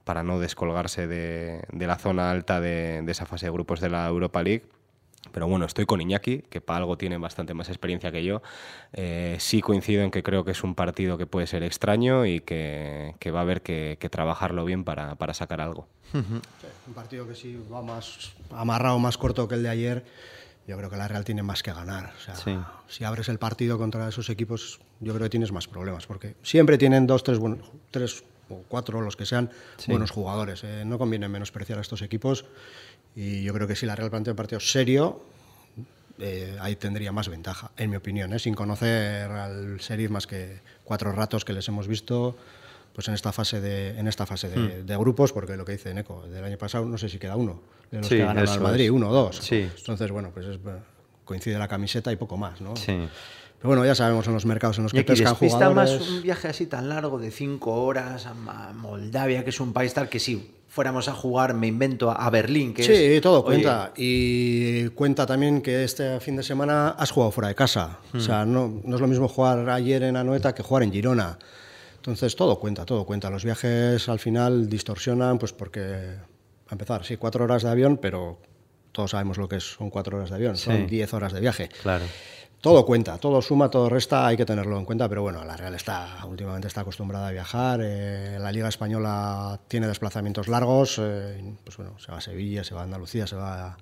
para 0.04 0.24
no 0.24 0.40
descolgarse 0.40 1.08
de, 1.08 1.64
de 1.72 1.88
la 1.88 1.98
zona 1.98 2.32
alta 2.32 2.60
de, 2.60 3.02
de 3.04 3.12
esa 3.12 3.26
fase 3.26 3.46
de 3.48 3.52
grupos 3.52 3.80
de 3.80 3.90
la 3.90 4.08
Europa 4.08 4.42
League. 4.44 4.64
Pero 5.32 5.48
bueno, 5.48 5.66
estoy 5.66 5.86
con 5.86 6.02
Iñaki, 6.02 6.40
que 6.50 6.62
para 6.62 6.78
algo 6.80 6.98
tiene 6.98 7.18
bastante 7.18 7.54
más 7.54 7.70
experiencia 7.70 8.12
que 8.12 8.24
yo. 8.24 8.42
Eh, 8.92 9.38
sí 9.40 9.62
coincido 9.62 10.02
en 10.04 10.10
que 10.10 10.24
creo 10.24 10.44
que 10.44 10.52
es 10.52 10.64
un 10.64 10.74
partido 10.74 11.18
que 11.18 11.28
puede 11.28 11.46
ser 11.46 11.62
extraño 11.64 12.26
y 12.26 12.40
que, 12.42 13.14
que 13.20 13.30
va 13.30 13.40
a 13.40 13.42
haber 13.44 13.62
que, 13.62 13.98
que 14.00 14.10
trabajarlo 14.10 14.66
bien 14.66 14.84
para, 14.84 15.16
para 15.16 15.34
sacar 15.36 15.62
algo. 15.62 15.88
Un 16.14 16.94
partido 16.96 17.28
que 17.28 17.36
si 17.36 17.56
va 17.72 17.82
más 17.84 18.34
amarrado, 18.50 18.98
más 18.98 19.18
corto 19.18 19.48
que 19.48 19.56
el 19.56 19.64
de 19.64 19.70
ayer, 19.70 20.06
yo 20.68 20.76
creo 20.76 20.90
que 20.90 20.98
la 20.98 21.08
Real 21.08 21.24
tiene 21.24 21.44
más 21.44 21.62
que 21.64 21.72
ganar. 21.72 22.12
O 22.18 22.20
sea, 22.20 22.36
Sí. 22.36 22.58
Si 22.88 23.04
abres 23.04 23.30
el 23.30 23.38
partido 23.38 23.78
contra 23.78 24.10
esos 24.10 24.30
equipos, 24.30 24.82
yo 25.00 25.14
creo 25.14 25.26
que 25.26 25.30
tienes 25.30 25.52
más 25.52 25.68
problemas, 25.68 26.08
porque 26.08 26.36
siempre 26.42 26.78
tienen 26.78 27.08
dos, 27.08 27.24
tres, 27.24 27.38
buenos, 27.38 27.72
tres 27.92 28.24
o 28.52 28.64
cuatro, 28.68 29.02
los 29.02 29.16
que 29.16 29.26
sean, 29.26 29.50
buenos 29.88 30.12
jugadores. 30.12 30.64
eh. 30.64 30.84
No 30.86 30.98
conviene 30.98 31.28
menospreciar 31.30 31.78
a 31.78 31.82
estos 31.82 32.02
equipos 32.02 32.46
y 33.16 33.44
yo 33.44 33.54
creo 33.54 33.68
que 33.68 33.76
si 33.76 33.86
la 33.86 33.96
Real 33.96 34.10
plantea 34.10 34.34
un 34.34 34.38
partido 34.38 34.60
serio, 34.60 35.22
eh, 36.20 36.56
ahí 36.62 36.76
tendría 36.76 37.12
más 37.12 37.30
ventaja, 37.30 37.72
en 37.78 37.90
mi 37.90 37.96
opinión, 37.96 38.32
¿eh? 38.34 38.40
sin 38.40 38.54
conocer 38.54 39.32
al 39.32 39.78
Sheriff 39.78 40.12
más 40.12 40.28
que 40.28 40.60
cuatro 40.84 41.12
ratos 41.12 41.44
que 41.46 41.54
les 41.54 41.68
hemos 41.68 41.88
visto 41.88 42.36
pues 42.94 43.08
en 43.08 43.14
esta 43.14 43.32
fase 43.32 43.62
de 43.62 43.98
en 43.98 44.08
esta 44.10 44.26
fase 44.26 44.50
de, 44.50 44.84
de 44.84 44.98
grupos 44.98 45.32
porque 45.32 45.56
lo 45.56 45.64
que 45.64 45.72
dice 45.72 45.94
Neco 45.94 46.28
del 46.28 46.44
año 46.44 46.58
pasado 46.58 46.84
no 46.86 46.98
sé 46.98 47.08
si 47.08 47.18
queda 47.20 47.38
uno 47.38 47.62
de 47.90 48.00
los 48.00 48.08
Sí, 48.08 48.18
que 48.18 48.26
ganaron 48.26 48.50
al 48.50 48.60
Madrid 48.60 48.86
es. 48.86 48.92
uno 48.92 49.08
o 49.10 49.14
dos 49.14 49.38
Sí. 49.38 49.70
entonces 49.78 50.12
bueno 50.12 50.32
pues 50.34 50.46
es, 50.46 50.60
coincide 51.24 51.58
la 51.58 51.70
camiseta 51.70 52.12
y 52.12 52.18
poco 52.18 52.36
más 52.36 52.60
no 52.60 52.76
Sí. 52.76 53.08
Pero 53.62 53.70
bueno 53.70 53.86
ya 53.86 53.96
sabemos 53.96 54.26
en 54.28 54.34
los 54.34 54.46
mercados 54.46 54.78
en 54.78 54.84
los 54.84 54.92
que 54.94 55.04
pescan 55.04 55.34
despista 55.34 55.70
más 55.70 55.90
jugadores 55.90 56.10
un 56.10 56.22
viaje 56.24 56.48
así 56.48 56.66
tan 56.66 56.90
largo 56.90 57.20
de 57.20 57.32
cinco 57.32 57.84
horas 57.84 58.26
a 58.26 58.34
Moldavia, 58.74 59.44
que 59.44 59.52
es 59.52 59.60
un 59.60 59.72
país 59.74 59.94
tal 59.94 60.10
que 60.10 60.20
si 60.20 60.52
fuéramos 60.68 61.10
a 61.10 61.14
jugar, 61.14 61.54
me 61.54 61.68
invento, 61.68 62.10
a 62.10 62.30
Berlín, 62.30 62.74
que 62.74 62.84
Sí, 62.84 62.94
es... 62.94 63.22
todo 63.22 63.40
oye, 63.44 63.62
cuenta. 63.62 63.92
Y 63.98 64.88
cuenta 64.90 65.26
también 65.26 65.62
que 65.62 65.84
este 65.84 66.20
fin 66.22 66.38
de 66.38 66.44
semana 66.44 66.90
has 66.92 67.12
jugado 67.12 67.32
fuera 67.32 67.50
de 67.50 67.56
casa. 67.56 68.00
O 68.14 68.22
sea, 68.22 68.46
no, 68.46 68.80
no 68.86 68.96
es 68.96 69.02
lo 69.02 69.08
mismo 69.08 69.28
jugar 69.28 69.70
ayer 69.70 70.02
en 70.04 70.16
Anoeta 70.16 70.56
que 70.56 70.64
jugar 70.64 70.84
en 70.84 70.94
Girona. 70.94 71.38
Entonces, 71.98 72.38
todo 72.38 72.58
cuenta, 72.58 72.86
todo 72.86 73.06
cuenta. 73.06 73.30
Los 73.30 73.44
viajes 73.44 74.08
al 74.08 74.20
final 74.20 74.70
distorsionan, 74.70 75.38
pues 75.40 75.52
porque, 75.52 75.82
a 75.82 76.72
empezar, 76.72 77.04
sí, 77.04 77.18
cuatro 77.18 77.44
horas 77.44 77.64
de 77.64 77.70
avión, 77.70 77.98
pero 77.98 78.40
todos 78.94 79.12
sabemos 79.12 79.38
lo 79.38 79.50
que 79.50 79.58
es- 79.58 79.74
son 79.74 79.90
cuatro 79.90 80.16
horas 80.18 80.30
de 80.30 80.36
avión, 80.38 80.56
Sí. 80.56 80.64
son 80.68 80.88
diez 80.88 81.14
horas 81.14 81.34
de 81.34 81.42
viaje. 81.42 81.70
Claro. 81.84 82.06
Todo 82.62 82.86
cuenta, 82.86 83.18
todo 83.18 83.42
suma, 83.42 83.72
todo 83.72 83.90
resta, 83.90 84.28
hay 84.28 84.38
que 84.38 84.46
tenerlo 84.46 84.78
en 84.78 84.86
cuenta, 84.86 85.10
pero 85.10 85.24
bueno, 85.24 85.44
la 85.44 85.58
Real 85.58 85.74
está 85.74 86.24
últimamente 86.28 86.68
está 86.68 86.82
acostumbrada 86.82 87.30
a 87.30 87.32
viajar, 87.32 87.80
eh, 87.82 88.38
la 88.40 88.52
Liga 88.52 88.70
Española 88.70 89.60
tiene 89.68 89.88
desplazamientos 89.88 90.48
largos, 90.48 91.00
eh, 91.02 91.56
pues 91.64 91.78
bueno, 91.78 91.98
se 91.98 92.12
va 92.12 92.20
a 92.20 92.22
Sevilla, 92.22 92.64
se 92.64 92.76
va 92.76 92.82
a 92.82 92.84
Andalucía, 92.84 93.26
se 93.26 93.36
va 93.36 93.78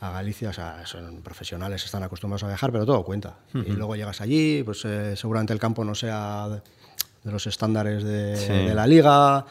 a, 0.00 0.10
Galicia, 0.12 0.50
o 0.50 0.52
sea, 0.52 0.86
son 0.86 1.20
profesionales, 1.20 1.84
están 1.84 2.02
acostumbrados 2.02 2.44
a 2.44 2.48
viajar, 2.48 2.70
pero 2.70 2.86
todo 2.86 3.02
cuenta. 3.02 3.38
Y 3.52 3.72
luego 3.72 3.96
llegas 3.96 4.20
allí, 4.20 4.62
pues 4.62 4.84
eh, 4.84 5.16
seguramente 5.16 5.52
el 5.52 5.58
campo 5.58 5.84
no 5.84 5.94
sea 5.94 6.62
de, 7.26 7.32
los 7.32 7.46
estándares 7.46 8.02
de, 8.04 8.36
Sí. 8.36 8.52
de 8.52 8.74
la 8.74 8.86
Liga. 8.86 9.44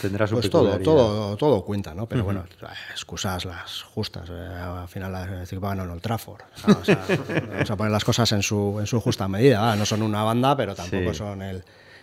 Tendrá 0.00 0.26
su 0.26 0.34
pues 0.36 0.48
todo, 0.48 0.78
todo, 0.78 1.36
todo 1.36 1.62
cuenta, 1.62 1.94
¿no? 1.94 2.06
Pero 2.06 2.24
bueno, 2.24 2.44
excusas 2.90 3.44
las 3.44 3.82
justas. 3.82 4.28
eh, 4.30 4.48
al 4.58 4.88
final 4.88 5.42
equipo 5.42 5.68
ganó 5.68 5.84
en 5.84 5.90
Old 5.90 6.00
Trafford. 6.00 6.40
O 6.80 6.84
sea, 6.84 7.04
vamos 7.52 7.70
a 7.70 7.76
poner 7.76 7.92
las 7.92 8.04
cosas 8.04 8.32
en 8.32 8.42
su, 8.42 8.78
en 8.80 8.86
su 8.86 8.98
justa 9.00 9.28
medida. 9.28 9.76
No 9.76 9.84
son 9.84 10.00
una 10.02 10.22
banda, 10.22 10.56
pero 10.56 10.74
tampoco 10.74 11.10
Sí. 11.12 11.18
son 11.18 11.42
el, 11.42 11.62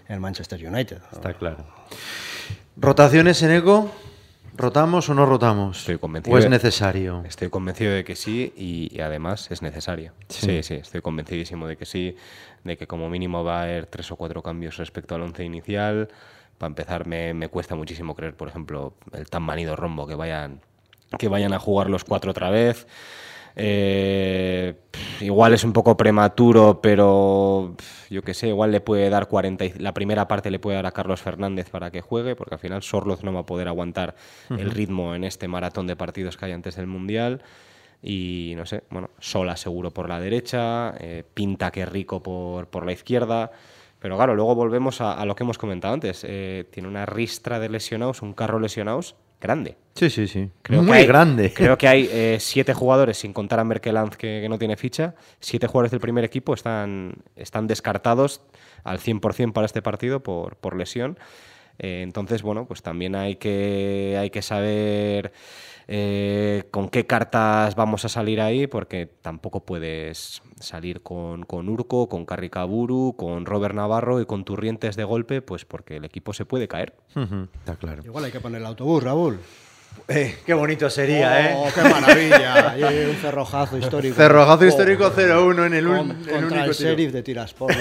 el 0.09 0.19
Manchester 0.19 0.63
United. 0.63 0.99
¿no? 1.11 1.17
Está 1.17 1.33
claro. 1.33 1.57
¿Rotaciones 2.75 3.41
en 3.41 3.51
Eco? 3.51 3.91
¿Rotamos 4.57 5.07
o 5.09 5.13
no 5.13 5.25
rotamos? 5.25 5.79
Estoy 5.79 5.97
convencido. 5.99 6.35
¿O 6.35 6.37
es 6.39 6.45
de- 6.45 6.49
necesario? 6.49 7.23
Estoy 7.27 7.49
convencido 7.49 7.93
de 7.93 8.03
que 8.03 8.15
sí 8.15 8.53
y, 8.57 8.89
y 8.95 9.01
además 9.01 9.51
es 9.51 9.61
necesario. 9.61 10.13
Sí. 10.29 10.47
Sí. 10.47 10.63
sí, 10.63 10.73
estoy 10.75 11.01
convencidísimo 11.01 11.67
de 11.67 11.77
que 11.77 11.85
sí, 11.85 12.15
de 12.63 12.77
que 12.77 12.87
como 12.87 13.09
mínimo 13.09 13.43
va 13.43 13.59
a 13.59 13.63
haber 13.63 13.85
tres 13.85 14.11
o 14.11 14.15
cuatro 14.15 14.41
cambios 14.41 14.77
respecto 14.77 15.15
al 15.15 15.21
once 15.21 15.43
inicial. 15.43 16.09
Para 16.57 16.69
empezar, 16.69 17.05
me, 17.05 17.35
me 17.35 17.49
cuesta 17.49 17.75
muchísimo 17.75 18.15
creer, 18.15 18.33
por 18.35 18.47
ejemplo, 18.47 18.93
el 19.13 19.29
tan 19.29 19.43
manido 19.43 19.75
rombo 19.75 20.07
que 20.07 20.15
vayan, 20.15 20.59
que 21.19 21.27
vayan 21.27 21.53
a 21.53 21.59
jugar 21.59 21.89
los 21.91 22.03
cuatro 22.03 22.31
otra 22.31 22.49
vez. 22.49 22.87
Eh, 23.59 24.75
igual 25.21 25.53
es 25.53 25.63
un 25.63 25.73
poco 25.73 25.97
prematuro, 25.97 26.79
pero 26.81 27.75
yo 28.09 28.21
qué 28.21 28.33
sé, 28.33 28.47
igual 28.49 28.71
le 28.71 28.81
puede 28.81 29.09
dar 29.09 29.27
40 29.27 29.65
y- 29.65 29.73
la 29.79 29.93
primera 29.93 30.27
parte 30.27 30.51
le 30.51 30.59
puede 30.59 30.75
dar 30.77 30.85
a 30.85 30.91
Carlos 30.91 31.21
Fernández 31.21 31.69
para 31.69 31.89
que 31.91 32.01
juegue, 32.01 32.35
porque 32.35 32.55
al 32.55 32.59
final 32.59 32.83
Sorloz 32.83 33.23
no 33.23 33.33
va 33.33 33.41
a 33.41 33.45
poder 33.45 33.67
aguantar 33.67 34.15
el 34.49 34.71
ritmo 34.71 35.15
en 35.15 35.23
este 35.23 35.47
maratón 35.47 35.87
de 35.87 35.95
partidos 35.95 36.37
que 36.37 36.45
hay 36.45 36.51
antes 36.51 36.75
del 36.75 36.87
Mundial. 36.87 37.41
Y 38.01 38.53
no 38.55 38.65
sé, 38.67 38.83
bueno, 38.91 39.09
Sola 39.19 39.57
seguro 39.57 39.91
por 39.91 40.07
la 40.07 40.19
derecha, 40.19 40.93
eh, 40.99 41.23
Pinta 41.33 41.71
que 41.71 41.85
rico 41.85 42.21
por, 42.21 42.67
por 42.67 42.85
la 42.85 42.91
izquierda. 42.91 43.51
Pero 43.99 44.15
claro, 44.17 44.35
luego 44.35 44.53
volvemos 44.53 45.01
a, 45.01 45.13
a 45.13 45.25
lo 45.25 45.35
que 45.35 45.43
hemos 45.43 45.57
comentado 45.57 45.95
antes. 45.95 46.23
eh, 46.27 46.65
tiene 46.71 46.87
una 46.87 47.07
ristra 47.07 47.59
de 47.59 47.69
lesionados, 47.69 48.21
un 48.21 48.33
carro 48.33 48.59
lesionados 48.59 49.15
grande. 49.41 49.75
Sí, 49.95 50.09
sí, 50.11 50.27
sí. 50.27 50.49
Creo 50.61 50.83
Muy 50.83 50.91
que 50.91 50.97
hay- 50.99 51.07
grande. 51.07 51.53
Creo 51.53 51.77
que 51.77 51.87
hay 51.87 52.07
eh, 52.11 52.37
siete 52.39 52.73
jugadores, 52.73 53.17
sin 53.17 53.33
contar 53.33 53.59
a 53.59 53.63
Merkelanz 53.63 54.15
que, 54.15 54.41
que 54.41 54.49
no 54.49 54.59
tiene 54.59 54.77
ficha, 54.77 55.15
siete 55.39 55.65
jugadores 55.67 55.91
del 55.91 55.99
primer 55.99 56.23
equipo 56.23 56.53
están, 56.53 57.15
están 57.35 57.65
descartados 57.67 58.41
al 58.83 58.99
100% 58.99 59.53
para 59.53 59.65
este 59.65 59.81
partido 59.81 60.21
por, 60.21 60.55
por 60.57 60.75
lesión. 60.75 61.17
Eh, 61.79 62.01
entonces, 62.03 62.41
bueno, 62.43 62.65
pues 62.67 62.81
también 62.83 63.15
hay 63.15 63.35
que, 63.37 64.17
hay 64.19 64.29
que 64.29 64.41
saber 64.41 65.31
eh, 65.87 66.67
con 66.71 66.89
qué 66.89 67.05
cartas 67.05 67.75
vamos 67.75 68.03
a 68.05 68.09
salir 68.09 68.41
ahí, 68.41 68.67
porque 68.67 69.05
tampoco 69.05 69.65
puedes 69.65 70.41
salir 70.59 71.01
con, 71.01 71.43
con 71.43 71.69
Urco, 71.69 72.09
con 72.09 72.25
Carricaburu, 72.25 73.15
con 73.17 73.45
Robert 73.45 73.75
Navarro 73.75 74.19
y 74.19 74.25
con 74.25 74.43
Turrientes 74.43 74.95
de 74.95 75.03
golpe, 75.03 75.41
pues 75.41 75.65
porque 75.65 75.97
el 75.97 76.05
equipo 76.05 76.33
se 76.33 76.45
puede 76.45 76.67
caer. 76.67 76.95
Ujú, 77.15 77.47
Está 77.59 77.75
claro. 77.75 78.01
Igual 78.03 78.25
hay 78.25 78.31
que 78.31 78.39
poner 78.39 78.61
el 78.61 78.67
autobús, 78.67 79.03
Raúl. 79.03 79.39
Eh, 80.09 80.37
qué 80.45 80.53
bonito 80.53 80.89
sería, 80.89 81.53
Oh, 81.55 81.67
¿eh? 81.67 81.71
¡Qué 81.75 81.81
maravilla! 81.81 82.77
Y 82.77 83.09
un 83.09 83.15
cerrojazo 83.17 83.77
histórico. 83.77 84.15
Cerrojazo 84.15 84.63
Oh, 84.63 84.67
histórico 84.67 85.11
0-1 85.13 85.65
en 85.65 85.73
el, 85.73 85.87
un- 85.87 85.97
con- 85.97 86.11
el 86.11 86.17
contra 86.17 86.37
único 86.37 86.55
el 86.71 86.77
tiro. 86.77 86.89
sheriff 86.89 87.11
de 87.11 87.23
Tiraspol. 87.23 87.71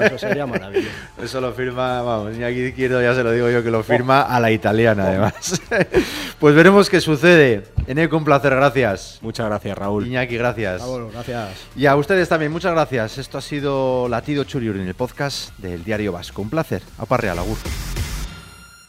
Eso 0.00 0.18
sería 0.18 0.46
maravilloso. 0.46 0.88
Eso 1.22 1.40
lo 1.40 1.52
firma, 1.52 2.02
vamos, 2.02 2.36
Iñaki 2.36 2.60
Izquierdo 2.66 3.00
ya 3.00 3.14
se 3.14 3.22
lo 3.22 3.32
digo 3.32 3.48
yo 3.50 3.62
que 3.62 3.70
lo 3.70 3.82
firma 3.82 4.22
a 4.22 4.38
la 4.40 4.50
italiana 4.50 5.06
además. 5.06 5.60
pues 6.40 6.54
veremos 6.54 6.90
qué 6.90 7.00
sucede. 7.00 7.62
Eneco, 7.86 8.16
un 8.16 8.24
placer, 8.24 8.54
gracias. 8.54 9.18
Muchas 9.22 9.46
gracias, 9.46 9.78
Raúl. 9.78 10.06
Iñaki, 10.06 10.36
gracias. 10.36 10.80
Raúl, 10.82 11.10
gracias. 11.12 11.50
Y 11.76 11.86
a 11.86 11.96
ustedes 11.96 12.28
también, 12.28 12.52
muchas 12.52 12.72
gracias. 12.72 13.18
Esto 13.18 13.38
ha 13.38 13.42
sido 13.42 14.08
Latido 14.08 14.44
Churiurin, 14.44 14.86
el 14.86 14.94
podcast 14.94 15.56
del 15.58 15.84
Diario 15.84 16.12
Vasco. 16.12 16.42
Un 16.42 16.50
placer. 16.50 16.82
A 16.98 17.16
Real, 17.16 17.38
agur. 17.38 17.56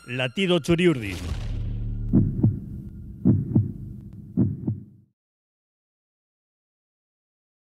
Latido 0.07 0.59
Churiurdin. 0.59 1.17